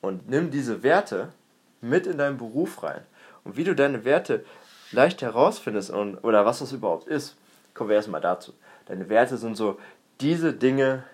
Und 0.00 0.28
nimm 0.28 0.50
diese 0.50 0.82
Werte 0.82 1.32
mit 1.80 2.08
in 2.08 2.18
deinen 2.18 2.36
Beruf 2.36 2.82
rein. 2.82 3.02
Und 3.44 3.56
wie 3.56 3.64
du 3.64 3.76
deine 3.76 4.04
Werte 4.04 4.44
leicht 4.92 5.22
herausfindest 5.22 5.90
und, 5.90 6.18
oder 6.18 6.44
was 6.44 6.60
das 6.60 6.72
überhaupt 6.72 7.06
ist, 7.06 7.36
kommen 7.74 7.90
wir 7.90 7.96
erstmal 7.96 8.20
dazu. 8.20 8.52
Deine 8.86 9.08
Werte 9.08 9.36
sind 9.36 9.56
so 9.56 9.78
diese 10.20 10.52
Dinge, 10.52 11.04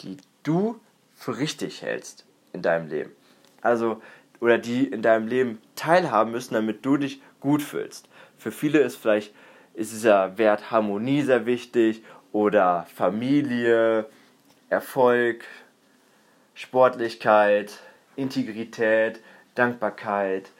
die 0.00 0.16
du 0.42 0.78
für 1.14 1.38
richtig 1.38 1.82
hältst 1.82 2.24
in 2.52 2.62
deinem 2.62 2.88
Leben. 2.88 3.12
Also, 3.62 4.02
oder 4.40 4.58
die 4.58 4.86
in 4.86 5.02
deinem 5.02 5.28
Leben 5.28 5.60
teilhaben 5.74 6.30
müssen, 6.30 6.54
damit 6.54 6.84
du 6.84 6.96
dich 6.96 7.22
gut 7.40 7.62
fühlst. 7.62 8.08
Für 8.36 8.52
viele 8.52 8.80
ist 8.80 8.96
vielleicht 8.96 9.34
ist 9.74 9.92
dieser 9.92 10.38
Wert 10.38 10.70
Harmonie 10.70 11.22
sehr 11.22 11.46
wichtig 11.46 12.02
oder 12.32 12.86
Familie, 12.94 14.06
Erfolg, 14.70 15.44
Sportlichkeit, 16.54 17.78
Integrität, 18.16 19.20
Dankbarkeit, 19.54 20.50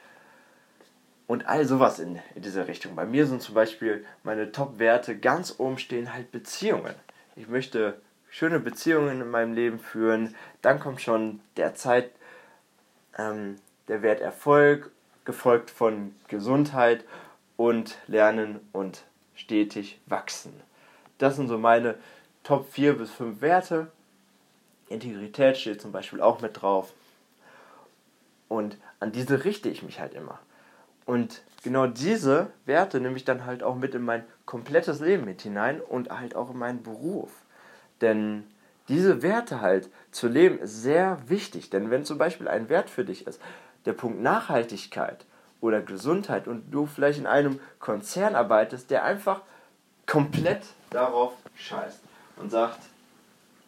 und 1.27 1.47
all 1.47 1.65
sowas 1.65 1.99
in, 1.99 2.19
in 2.35 2.41
dieser 2.41 2.67
Richtung. 2.67 2.95
Bei 2.95 3.05
mir 3.05 3.27
sind 3.27 3.41
zum 3.41 3.53
Beispiel 3.53 4.05
meine 4.23 4.51
Top-Werte 4.51 5.17
ganz 5.17 5.55
oben 5.59 5.77
stehen 5.77 6.13
halt 6.13 6.31
Beziehungen. 6.31 6.95
Ich 7.35 7.47
möchte 7.47 7.99
schöne 8.29 8.59
Beziehungen 8.59 9.21
in 9.21 9.29
meinem 9.29 9.53
Leben 9.53 9.79
führen. 9.79 10.35
Dann 10.61 10.79
kommt 10.79 11.01
schon 11.01 11.41
der 11.57 11.75
Zeit, 11.75 12.11
ähm, 13.17 13.57
der 13.87 14.01
Wert 14.01 14.21
Erfolg, 14.21 14.91
gefolgt 15.25 15.69
von 15.69 16.15
Gesundheit 16.29 17.03
und 17.57 17.97
Lernen 18.07 18.59
und 18.71 19.03
stetig 19.35 19.99
wachsen. 20.05 20.53
Das 21.17 21.35
sind 21.35 21.49
so 21.49 21.57
meine 21.57 21.95
Top 22.43 22.71
4 22.71 22.97
bis 22.97 23.11
5 23.11 23.41
Werte. 23.41 23.91
Integrität 24.87 25.57
steht 25.57 25.81
zum 25.81 25.91
Beispiel 25.91 26.21
auch 26.21 26.39
mit 26.39 26.61
drauf. 26.61 26.93
Und 28.47 28.77
an 29.01 29.11
diese 29.11 29.43
richte 29.43 29.67
ich 29.67 29.83
mich 29.83 29.99
halt 29.99 30.13
immer. 30.13 30.39
Und 31.07 31.41
genau 31.63 31.87
diese 31.87 32.51
Werte 32.65 32.99
nehme 32.99 33.15
ich 33.15 33.25
dann 33.25 33.45
halt 33.45 33.63
auch 33.63 33.75
mit 33.75 33.95
in 33.95 34.03
mein 34.03 34.23
komplettes 34.45 34.99
Leben 34.99 35.25
mit 35.25 35.41
hinein 35.41 35.81
und 35.81 36.11
halt 36.11 36.35
auch 36.35 36.51
in 36.51 36.57
meinen 36.57 36.83
Beruf. 36.83 37.31
Denn 38.01 38.43
diese 38.89 39.21
Werte 39.23 39.61
halt 39.61 39.89
zu 40.11 40.27
leben 40.27 40.59
ist 40.59 40.83
sehr 40.83 41.17
wichtig. 41.27 41.69
Denn 41.69 41.89
wenn 41.89 42.05
zum 42.05 42.17
Beispiel 42.17 42.47
ein 42.47 42.69
Wert 42.69 42.89
für 42.89 43.05
dich 43.05 43.25
ist, 43.25 43.41
der 43.85 43.93
Punkt 43.93 44.21
Nachhaltigkeit 44.21 45.25
oder 45.61 45.81
Gesundheit 45.81 46.47
und 46.47 46.71
du 46.71 46.85
vielleicht 46.85 47.19
in 47.19 47.25
einem 47.25 47.59
Konzern 47.79 48.35
arbeitest, 48.35 48.91
der 48.91 49.05
einfach 49.05 49.41
komplett 50.05 50.63
darauf 50.89 51.33
scheißt 51.55 52.01
und 52.35 52.51
sagt, 52.51 52.79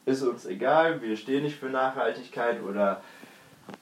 ist 0.05 0.23
uns 0.23 0.45
egal, 0.45 1.01
wir 1.01 1.15
stehen 1.15 1.43
nicht 1.43 1.57
für 1.57 1.69
Nachhaltigkeit 1.69 2.61
oder 2.61 3.01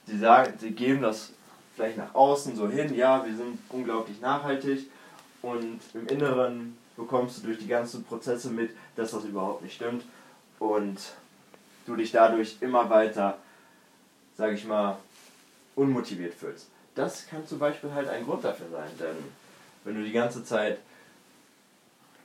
sie 0.06 0.18
sagen, 0.18 0.54
sie 0.58 0.72
geben 0.72 1.02
das 1.02 1.32
vielleicht 1.78 1.96
nach 1.96 2.12
außen 2.12 2.56
so 2.56 2.68
hin, 2.68 2.92
ja, 2.94 3.24
wir 3.24 3.36
sind 3.36 3.56
unglaublich 3.68 4.20
nachhaltig 4.20 4.90
und 5.42 5.80
im 5.94 6.08
Inneren 6.08 6.76
bekommst 6.96 7.38
du 7.38 7.46
durch 7.46 7.58
die 7.58 7.68
ganzen 7.68 8.02
Prozesse 8.02 8.50
mit, 8.50 8.72
dass 8.96 9.12
das 9.12 9.24
überhaupt 9.24 9.62
nicht 9.62 9.76
stimmt 9.76 10.02
und 10.58 10.98
du 11.86 11.94
dich 11.94 12.10
dadurch 12.10 12.56
immer 12.60 12.90
weiter, 12.90 13.38
sag 14.36 14.52
ich 14.52 14.66
mal, 14.66 14.98
unmotiviert 15.76 16.34
fühlst. 16.34 16.66
Das 16.96 17.28
kann 17.28 17.46
zum 17.46 17.60
Beispiel 17.60 17.92
halt 17.92 18.08
ein 18.08 18.24
Grund 18.24 18.42
dafür 18.42 18.66
sein, 18.72 18.90
denn 18.98 19.16
wenn 19.84 19.94
du 19.94 20.02
die 20.02 20.12
ganze 20.12 20.44
Zeit 20.44 20.78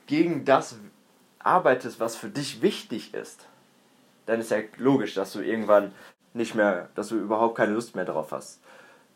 gegen 0.08 0.44
das 0.44 0.74
arbeitest, 1.38 2.00
was 2.00 2.16
für 2.16 2.28
dich 2.28 2.60
wichtig 2.60 3.14
ist, 3.14 3.46
dann 4.26 4.40
ist 4.40 4.50
ja 4.50 4.58
logisch, 4.78 5.14
dass 5.14 5.32
du 5.32 5.40
irgendwann 5.40 5.92
nicht 6.32 6.56
mehr, 6.56 6.88
dass 6.96 7.08
du 7.08 7.16
überhaupt 7.16 7.56
keine 7.56 7.72
Lust 7.72 7.94
mehr 7.94 8.04
darauf 8.04 8.32
hast. 8.32 8.58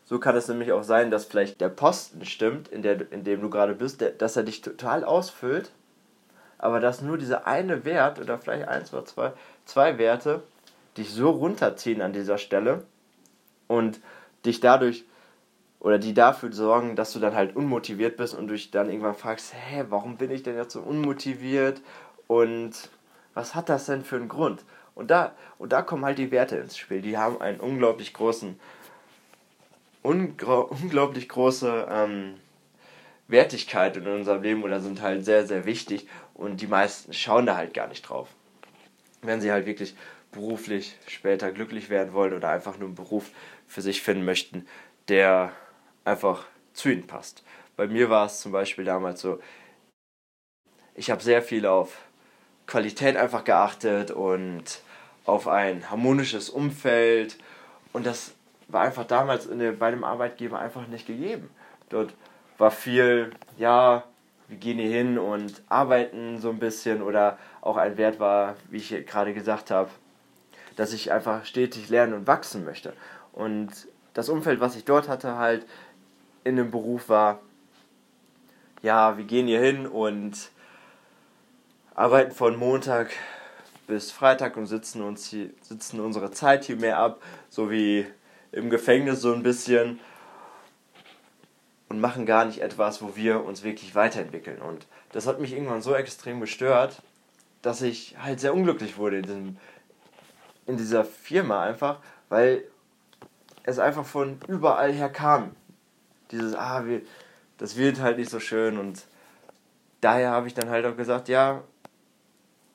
So 0.09 0.19
kann 0.19 0.35
es 0.37 0.49
nämlich 0.49 0.73
auch 0.73 0.85
sein, 0.85 1.11
dass 1.11 1.27
vielleicht 1.27 1.61
der 1.61 1.69
Posten 1.69 2.25
stimmt, 2.25 2.69
in, 2.69 2.81
der, 2.81 3.13
in 3.13 3.25
dem 3.25 3.43
du 3.43 3.51
gerade 3.51 3.75
bist, 3.75 4.01
der, 4.01 4.09
dass 4.09 4.39
er 4.39 4.43
dich 4.43 4.63
total 4.63 5.05
ausfüllt, 5.05 5.71
aber 6.57 6.81
dass 6.81 7.03
nur 7.03 7.19
dieser 7.19 7.47
eine 7.47 7.85
Wert 7.85 8.19
oder 8.19 8.39
vielleicht 8.39 8.69
eins 8.69 8.91
oder 8.95 9.05
zwei, 9.05 9.33
zwei 9.67 9.99
Werte 9.99 10.43
dich 10.97 11.13
so 11.13 11.29
runterziehen 11.29 12.01
an 12.01 12.15
dieser 12.15 12.39
Stelle 12.39 12.85
und 13.67 14.01
dich 14.47 14.61
dadurch 14.61 15.05
oder 15.79 15.99
die 15.99 16.15
dafür 16.15 16.55
sorgen, 16.55 16.97
dass 16.97 17.13
du 17.13 17.21
dann 17.21 17.35
halt 17.35 17.55
unmotiviert 17.55 18.17
bist 18.17 18.35
und 18.35 18.49
dich 18.49 18.71
dann 18.71 18.89
irgendwann 18.89 19.15
fragst, 19.15 19.53
hä, 19.53 19.85
warum 19.91 20.17
bin 20.17 20.31
ich 20.31 20.43
denn 20.43 20.57
jetzt 20.57 20.73
so 20.73 20.81
unmotiviert 20.81 21.83
und 22.29 22.73
was 23.35 23.55
hat 23.55 23.69
das 23.69 23.85
denn 23.85 24.05
für 24.05 24.17
einen 24.17 24.29
Grund? 24.29 24.65
Und 24.95 25.11
da, 25.11 25.33
und 25.59 25.75
da 25.75 25.83
kommen 25.83 26.07
halt 26.07 26.17
die 26.17 26.31
Werte 26.31 26.57
ins 26.57 26.79
Spiel. 26.79 27.03
Die 27.03 27.19
haben 27.19 27.41
einen 27.43 27.61
unglaublich 27.61 28.15
großen, 28.15 28.59
unglaublich 30.09 31.29
große 31.29 31.87
ähm, 31.91 32.35
Wertigkeit 33.27 33.97
in 33.97 34.07
unserem 34.07 34.43
Leben 34.43 34.63
oder 34.63 34.81
sind 34.81 35.03
halt 35.03 35.25
sehr, 35.25 35.47
sehr 35.47 35.67
wichtig 35.67 36.07
und 36.35 36.61
die 36.61 36.67
meisten 36.67 37.13
schauen 37.13 37.47
da 37.47 37.57
halt 37.57 37.75
gar 37.75 37.89
nicht 37.89 38.03
drauf. 38.03 38.29
Wenn 39.21 39.41
sie 39.41 39.53
halt 39.53 39.67
wirklich 39.67 39.95
beruflich 40.33 40.97
später 41.07 41.53
glücklich 41.53 41.91
werden 41.91 42.15
wollen 42.15 42.33
oder 42.33 42.49
einfach 42.51 42.79
nur 42.79 42.89
einen 42.89 42.95
Beruf 42.95 43.31
für 43.67 43.83
sich 43.83 44.01
finden 44.03 44.25
möchten, 44.25 44.67
der 45.09 45.53
einfach 46.05 46.47
zu 46.73 46.91
ihnen 46.91 47.07
passt. 47.07 47.45
Bei 47.77 47.87
mir 47.87 48.09
war 48.09 48.27
es 48.27 48.41
zum 48.41 48.53
Beispiel 48.53 48.85
damals 48.85 49.21
so, 49.21 49.41
ich 50.95 51.11
habe 51.11 51.23
sehr 51.23 51.43
viel 51.43 51.67
auf 51.67 51.99
Qualität 52.67 53.17
einfach 53.17 53.45
geachtet 53.45 54.11
und 54.11 54.81
auf 55.27 55.49
ein 55.49 55.91
harmonisches 55.91 56.51
Umfeld. 56.51 57.39
Und 57.93 58.07
das 58.07 58.33
war 58.69 58.83
einfach 58.83 59.05
damals 59.05 59.47
in 59.47 59.79
bei 59.79 59.91
dem 59.91 60.05
Arbeitgeber 60.05 60.59
einfach 60.59 60.87
nicht 60.87 61.07
gegeben. 61.07 61.51
Dort 61.89 62.15
war 62.59 62.71
viel, 62.71 63.31
ja, 63.57 64.05
wir 64.49 64.57
gehen 64.57 64.79
hier 64.79 64.91
hin 64.91 65.19
und 65.19 65.63
arbeiten 65.69 66.39
so 66.39 66.51
ein 66.51 66.59
bisschen 66.59 67.03
oder 67.03 67.39
auch 67.61 67.77
ein 67.77 67.97
Wert 67.97 68.21
war, 68.21 68.57
wie 68.71 68.79
ich 68.79 69.07
gerade 69.07 69.35
gesagt 69.35 69.71
habe, 69.71 69.91
dass 70.77 70.93
ich 70.93 71.13
einfach 71.13 71.45
stetig 71.45 71.89
lernen 71.89 72.15
und 72.15 72.27
wachsen 72.27 72.65
möchte. 72.65 72.93
Und 73.33 73.71
das 74.15 74.29
Umfeld, 74.29 74.61
was 74.61 74.77
ich 74.77 74.85
dort 74.85 75.09
hatte, 75.09 75.37
halt 75.37 75.67
in 76.45 76.57
dem 76.57 76.71
Beruf 76.71 77.09
war, 77.09 77.41
ja, 78.83 79.17
wir 79.17 79.25
gehen 79.25 79.47
hier 79.47 79.61
hin 79.61 79.87
und 79.87 80.51
arbeiten 81.95 82.33
von 82.33 82.57
Montag 82.57 83.11
bis 83.87 84.13
Freitag 84.13 84.57
und 84.57 84.67
sitzen 84.67 85.03
uns 85.03 85.27
hier, 85.27 85.51
sitzen 85.63 86.01
unsere 86.01 86.31
Zeit 86.31 86.65
hier 86.65 86.77
mehr 86.77 86.99
ab, 86.99 87.21
so 87.49 87.71
wie 87.71 88.07
im 88.53 88.71
Gefängnis 88.71 89.21
so 89.21 89.33
ein 89.33 89.43
bisschen 89.43 90.01
und 91.89 92.01
machen 92.01 92.27
gar 92.27 92.45
nicht 92.45 92.61
etwas, 92.61 93.03
wo 93.03 93.17
wir 93.17 93.45
uns 93.45 93.63
wirklich 93.63 93.95
weiterentwickeln. 93.95 94.61
Und 94.61 94.87
das 95.13 95.27
hat 95.27 95.41
mich 95.41 95.53
irgendwann 95.53 95.83
so 95.83 95.95
extrem 95.95 96.41
gestört, 96.41 97.03
dass 97.63 97.83
ich 97.83 98.17
halt 98.23 98.41
sehr 98.41 98.55
unglücklich 98.55 98.99
wurde 98.99 99.19
in, 99.19 99.23
diesem, 99.23 99.57
in 100.67 100.77
dieser 100.77 101.05
Firma 101.05 101.63
einfach, 101.63 101.99
weil 102.29 102.65
es 103.65 103.79
einfach 103.79 104.05
von 104.05 104.39
überall 104.49 104.93
her 104.93 105.09
kam. 105.09 105.55
Dieses, 106.31 106.55
ah, 106.55 106.85
wir, 106.87 107.03
das 107.57 107.77
wird 107.77 108.01
halt 108.01 108.19
nicht 108.19 108.31
so 108.31 108.41
schön 108.41 108.79
und 108.79 109.05
daher 110.01 110.31
habe 110.31 110.47
ich 110.47 110.55
dann 110.55 110.71
halt 110.71 110.87
auch 110.87 110.97
gesagt, 110.97 111.29
ja, 111.29 111.63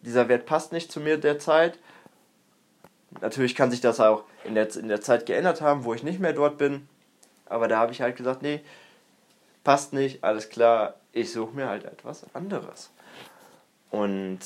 dieser 0.02 0.28
Wert 0.28 0.46
passt 0.46 0.74
nicht 0.74 0.92
zu 0.92 1.00
mir 1.00 1.18
derzeit. 1.18 1.80
Natürlich 3.22 3.56
kann 3.56 3.72
sich 3.72 3.82
das 3.82 4.00
auch 4.00 4.24
in 4.44 4.56
der, 4.56 4.74
in 4.76 4.88
der 4.88 5.02
Zeit 5.02 5.26
geändert 5.26 5.62
haben, 5.62 5.84
wo 5.84 5.94
ich 5.94 6.04
nicht 6.04 6.20
mehr 6.20 6.34
dort 6.34 6.58
bin. 6.58 6.88
Aber 7.46 7.68
da 7.68 7.78
habe 7.78 7.92
ich 7.92 8.02
halt 8.02 8.16
gesagt, 8.16 8.42
nee, 8.42 8.62
passt 9.64 9.94
nicht, 9.94 10.24
alles 10.24 10.50
klar, 10.50 10.96
ich 11.12 11.32
suche 11.32 11.56
mir 11.56 11.68
halt 11.68 11.86
etwas 11.86 12.26
anderes. 12.34 12.92
Und 13.92 14.40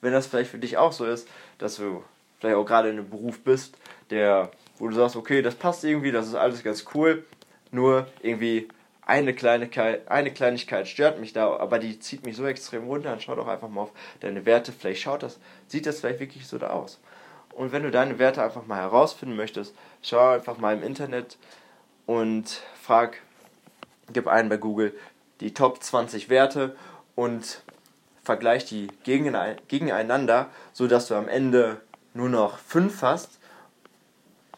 wenn 0.00 0.12
das 0.12 0.26
vielleicht 0.26 0.50
für 0.50 0.58
dich 0.58 0.76
auch 0.76 0.92
so 0.92 1.04
ist, 1.04 1.28
dass 1.58 1.76
du 1.76 2.04
vielleicht 2.38 2.56
auch 2.56 2.64
gerade 2.64 2.90
in 2.90 2.98
einem 2.98 3.10
Beruf 3.10 3.40
bist, 3.40 3.76
der, 4.10 4.50
wo 4.78 4.88
du 4.88 4.94
sagst, 4.94 5.16
okay, 5.16 5.42
das 5.42 5.54
passt 5.54 5.84
irgendwie, 5.84 6.12
das 6.12 6.28
ist 6.28 6.34
alles 6.34 6.62
ganz 6.62 6.84
cool, 6.94 7.24
nur 7.70 8.06
irgendwie 8.20 8.68
eine 9.04 9.34
Kleinigkeit, 9.34 10.08
eine 10.08 10.32
Kleinigkeit 10.32 10.86
stört 10.86 11.20
mich 11.20 11.32
da, 11.32 11.56
aber 11.56 11.78
die 11.78 11.98
zieht 11.98 12.24
mich 12.24 12.36
so 12.36 12.46
extrem 12.46 12.84
runter. 12.84 13.10
Dann 13.10 13.20
schau 13.20 13.34
doch 13.34 13.48
einfach 13.48 13.68
mal 13.68 13.82
auf 13.82 13.92
deine 14.20 14.46
Werte. 14.46 14.72
Vielleicht 14.72 15.02
schaut 15.02 15.22
das, 15.22 15.40
sieht 15.66 15.86
das 15.86 16.00
vielleicht 16.00 16.20
wirklich 16.20 16.46
so 16.46 16.58
da 16.58 16.70
aus. 16.70 17.00
Und 17.54 17.72
wenn 17.72 17.82
du 17.82 17.90
deine 17.90 18.18
Werte 18.18 18.42
einfach 18.42 18.66
mal 18.66 18.78
herausfinden 18.78 19.36
möchtest, 19.36 19.74
schau 20.02 20.30
einfach 20.30 20.58
mal 20.58 20.76
im 20.76 20.82
Internet 20.82 21.38
und 22.06 22.62
frag, 22.80 23.18
gib 24.12 24.26
ein 24.26 24.48
bei 24.48 24.56
Google 24.56 24.94
die 25.40 25.54
Top 25.54 25.82
20 25.82 26.28
Werte 26.28 26.76
und 27.14 27.62
vergleich 28.22 28.64
die 28.64 28.88
gegeneinander, 29.04 30.48
sodass 30.72 31.08
du 31.08 31.14
am 31.14 31.28
Ende 31.28 31.80
nur 32.14 32.28
noch 32.28 32.58
5 32.58 33.02
hast 33.02 33.38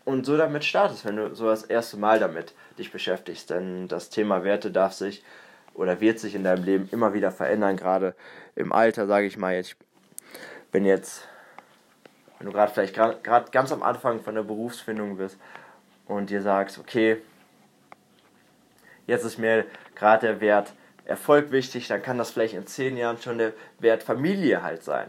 und 0.04 0.26
so 0.26 0.36
damit 0.36 0.64
startest, 0.64 1.04
wenn 1.04 1.16
du 1.16 1.34
so 1.34 1.46
das 1.46 1.62
erste 1.62 1.96
Mal 1.96 2.18
damit 2.18 2.54
dich 2.78 2.92
beschäftigst. 2.92 3.50
Denn 3.50 3.88
das 3.88 4.10
Thema 4.10 4.44
Werte 4.44 4.70
darf 4.70 4.92
sich 4.92 5.24
oder 5.72 6.00
wird 6.00 6.18
sich 6.18 6.34
in 6.34 6.44
deinem 6.44 6.64
Leben 6.64 6.88
immer 6.92 7.14
wieder 7.14 7.32
verändern, 7.32 7.76
gerade 7.76 8.14
im 8.54 8.72
Alter, 8.72 9.06
sage 9.06 9.26
ich 9.26 9.38
mal 9.38 9.54
jetzt. 9.54 9.76
Wenn 10.70 10.84
jetzt, 10.84 11.26
wenn 12.44 12.52
du 12.52 12.58
gerade 12.58 12.72
vielleicht 12.72 12.94
gerade 12.94 13.50
ganz 13.50 13.72
am 13.72 13.82
Anfang 13.82 14.20
von 14.20 14.34
der 14.34 14.42
Berufsfindung 14.42 15.16
bist 15.16 15.38
und 16.06 16.28
dir 16.28 16.42
sagst, 16.42 16.78
okay, 16.78 17.22
jetzt 19.06 19.24
ist 19.24 19.38
mir 19.38 19.64
gerade 19.94 20.26
der 20.26 20.40
Wert 20.42 20.74
Erfolg 21.06 21.52
wichtig, 21.52 21.88
dann 21.88 22.02
kann 22.02 22.18
das 22.18 22.32
vielleicht 22.32 22.52
in 22.52 22.66
zehn 22.66 22.98
Jahren 22.98 23.16
schon 23.16 23.38
der 23.38 23.54
Wert 23.78 24.02
Familie 24.02 24.62
halt 24.62 24.82
sein. 24.82 25.08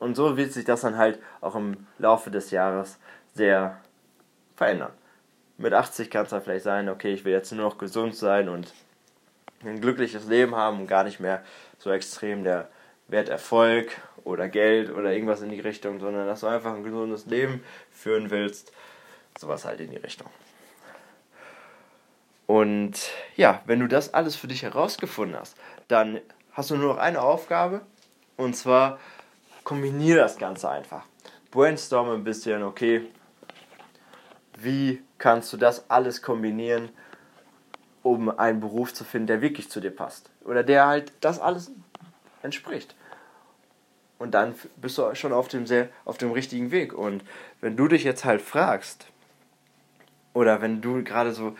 Und 0.00 0.16
so 0.16 0.36
wird 0.36 0.52
sich 0.52 0.64
das 0.64 0.80
dann 0.80 0.96
halt 0.96 1.20
auch 1.40 1.54
im 1.54 1.86
Laufe 1.98 2.32
des 2.32 2.50
Jahres 2.50 2.98
sehr 3.34 3.78
verändern. 4.56 4.92
Mit 5.58 5.74
80 5.74 6.10
kann 6.10 6.24
es 6.24 6.30
dann 6.30 6.42
vielleicht 6.42 6.64
sein, 6.64 6.88
okay, 6.88 7.12
ich 7.12 7.24
will 7.24 7.32
jetzt 7.32 7.52
nur 7.52 7.64
noch 7.64 7.78
gesund 7.78 8.16
sein 8.16 8.48
und 8.48 8.74
ein 9.64 9.80
glückliches 9.80 10.26
Leben 10.26 10.56
haben 10.56 10.80
und 10.80 10.86
gar 10.88 11.04
nicht 11.04 11.20
mehr 11.20 11.44
so 11.78 11.92
extrem 11.92 12.42
der 12.42 12.68
Wert 13.08 13.28
Erfolg 13.28 13.90
oder 14.24 14.48
Geld 14.48 14.90
oder 14.90 15.12
irgendwas 15.12 15.42
in 15.42 15.50
die 15.50 15.60
Richtung, 15.60 16.00
sondern 16.00 16.26
dass 16.26 16.40
du 16.40 16.46
einfach 16.46 16.74
ein 16.74 16.82
gesundes 16.82 17.26
Leben 17.26 17.62
führen 17.90 18.30
willst. 18.30 18.72
Sowas 19.38 19.64
halt 19.64 19.80
in 19.80 19.90
die 19.90 19.96
Richtung. 19.96 20.28
Und 22.46 23.10
ja, 23.36 23.62
wenn 23.66 23.80
du 23.80 23.86
das 23.86 24.14
alles 24.14 24.36
für 24.36 24.48
dich 24.48 24.62
herausgefunden 24.62 25.38
hast, 25.38 25.56
dann 25.88 26.20
hast 26.52 26.70
du 26.70 26.76
nur 26.76 26.94
noch 26.94 27.00
eine 27.00 27.20
Aufgabe 27.20 27.82
und 28.36 28.56
zwar 28.56 28.98
kombiniere 29.64 30.18
das 30.18 30.38
Ganze 30.38 30.68
einfach. 30.68 31.04
Brainstorm 31.50 32.10
ein 32.10 32.24
bisschen, 32.24 32.62
okay, 32.62 33.02
wie 34.58 35.02
kannst 35.18 35.52
du 35.52 35.56
das 35.56 35.90
alles 35.90 36.22
kombinieren, 36.22 36.88
um 38.02 38.30
einen 38.30 38.60
Beruf 38.60 38.94
zu 38.94 39.04
finden, 39.04 39.26
der 39.26 39.42
wirklich 39.42 39.70
zu 39.70 39.80
dir 39.80 39.90
passt. 39.90 40.30
Oder 40.44 40.62
der 40.62 40.86
halt 40.86 41.12
das 41.20 41.40
alles 41.40 41.72
entspricht. 42.42 42.94
Und 44.18 44.32
dann 44.32 44.54
bist 44.76 44.98
du 44.98 45.14
schon 45.14 45.32
auf 45.32 45.48
dem, 45.48 45.66
sehr, 45.66 45.88
auf 46.04 46.18
dem 46.18 46.32
richtigen 46.32 46.70
Weg. 46.70 46.94
Und 46.94 47.22
wenn 47.60 47.76
du 47.76 47.88
dich 47.88 48.04
jetzt 48.04 48.24
halt 48.24 48.40
fragst, 48.40 49.06
oder 50.32 50.60
wenn 50.60 50.80
du 50.80 51.02
gerade 51.02 51.32
so 51.32 51.56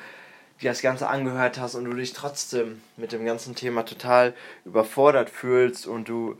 dir 0.60 0.70
das 0.70 0.82
Ganze 0.82 1.08
angehört 1.08 1.58
hast 1.58 1.74
und 1.74 1.84
du 1.84 1.92
dich 1.92 2.12
trotzdem 2.12 2.80
mit 2.96 3.12
dem 3.12 3.24
ganzen 3.24 3.54
Thema 3.54 3.84
total 3.84 4.34
überfordert 4.64 5.30
fühlst 5.30 5.86
und 5.86 6.08
du 6.08 6.36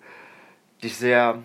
dich 0.82 0.96
sehr 0.96 1.42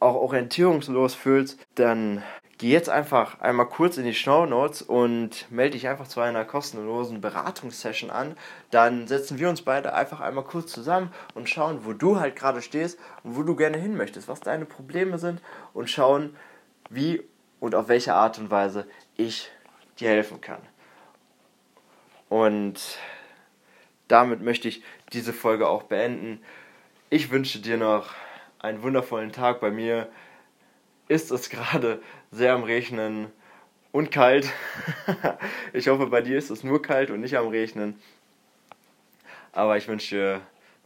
auch 0.00 0.14
orientierungslos 0.14 1.14
fühlst, 1.14 1.58
dann 1.74 2.22
geh 2.62 2.70
jetzt 2.70 2.88
einfach 2.88 3.40
einmal 3.40 3.66
kurz 3.66 3.96
in 3.96 4.04
die 4.04 4.14
Show 4.14 4.46
Notes 4.46 4.82
und 4.82 5.50
melde 5.50 5.72
dich 5.72 5.88
einfach 5.88 6.06
zu 6.06 6.20
einer 6.20 6.44
kostenlosen 6.44 7.20
Beratungssession 7.20 8.08
an. 8.08 8.36
Dann 8.70 9.08
setzen 9.08 9.40
wir 9.40 9.48
uns 9.48 9.62
beide 9.62 9.94
einfach 9.94 10.20
einmal 10.20 10.44
kurz 10.44 10.70
zusammen 10.70 11.12
und 11.34 11.48
schauen, 11.48 11.84
wo 11.84 11.92
du 11.92 12.20
halt 12.20 12.36
gerade 12.36 12.62
stehst 12.62 13.00
und 13.24 13.36
wo 13.36 13.42
du 13.42 13.56
gerne 13.56 13.78
hin 13.78 13.96
möchtest, 13.96 14.28
was 14.28 14.38
deine 14.38 14.64
Probleme 14.64 15.18
sind 15.18 15.42
und 15.74 15.90
schauen, 15.90 16.36
wie 16.88 17.24
und 17.58 17.74
auf 17.74 17.88
welche 17.88 18.14
Art 18.14 18.38
und 18.38 18.52
Weise 18.52 18.86
ich 19.16 19.50
dir 19.98 20.10
helfen 20.10 20.40
kann. 20.40 20.62
Und 22.28 22.96
damit 24.06 24.40
möchte 24.40 24.68
ich 24.68 24.84
diese 25.12 25.32
Folge 25.32 25.66
auch 25.66 25.82
beenden. 25.82 26.40
Ich 27.10 27.32
wünsche 27.32 27.58
dir 27.58 27.76
noch 27.76 28.10
einen 28.60 28.84
wundervollen 28.84 29.32
Tag. 29.32 29.60
Bei 29.60 29.72
mir 29.72 30.08
ist 31.12 31.30
es 31.30 31.50
gerade 31.50 32.00
sehr 32.30 32.54
am 32.54 32.64
Regnen 32.64 33.30
und 33.92 34.10
kalt. 34.10 34.50
ich 35.72 35.88
hoffe, 35.88 36.06
bei 36.06 36.22
dir 36.22 36.38
ist 36.38 36.50
es 36.50 36.64
nur 36.64 36.80
kalt 36.80 37.10
und 37.10 37.20
nicht 37.20 37.36
am 37.36 37.48
Regnen. 37.48 38.00
Aber 39.52 39.76
ich 39.76 39.86
wünsche 39.86 40.16
dir 40.16 40.40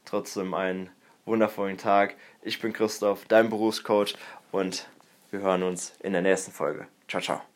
trotzdem 0.04 0.52
einen 0.52 0.90
wundervollen 1.24 1.78
Tag. 1.78 2.16
Ich 2.42 2.60
bin 2.60 2.72
Christoph, 2.72 3.24
dein 3.28 3.48
Berufscoach 3.48 4.16
und 4.50 4.88
wir 5.30 5.40
hören 5.40 5.62
uns 5.62 5.94
in 6.00 6.12
der 6.12 6.22
nächsten 6.22 6.50
Folge. 6.50 6.88
Ciao, 7.08 7.22
ciao. 7.22 7.55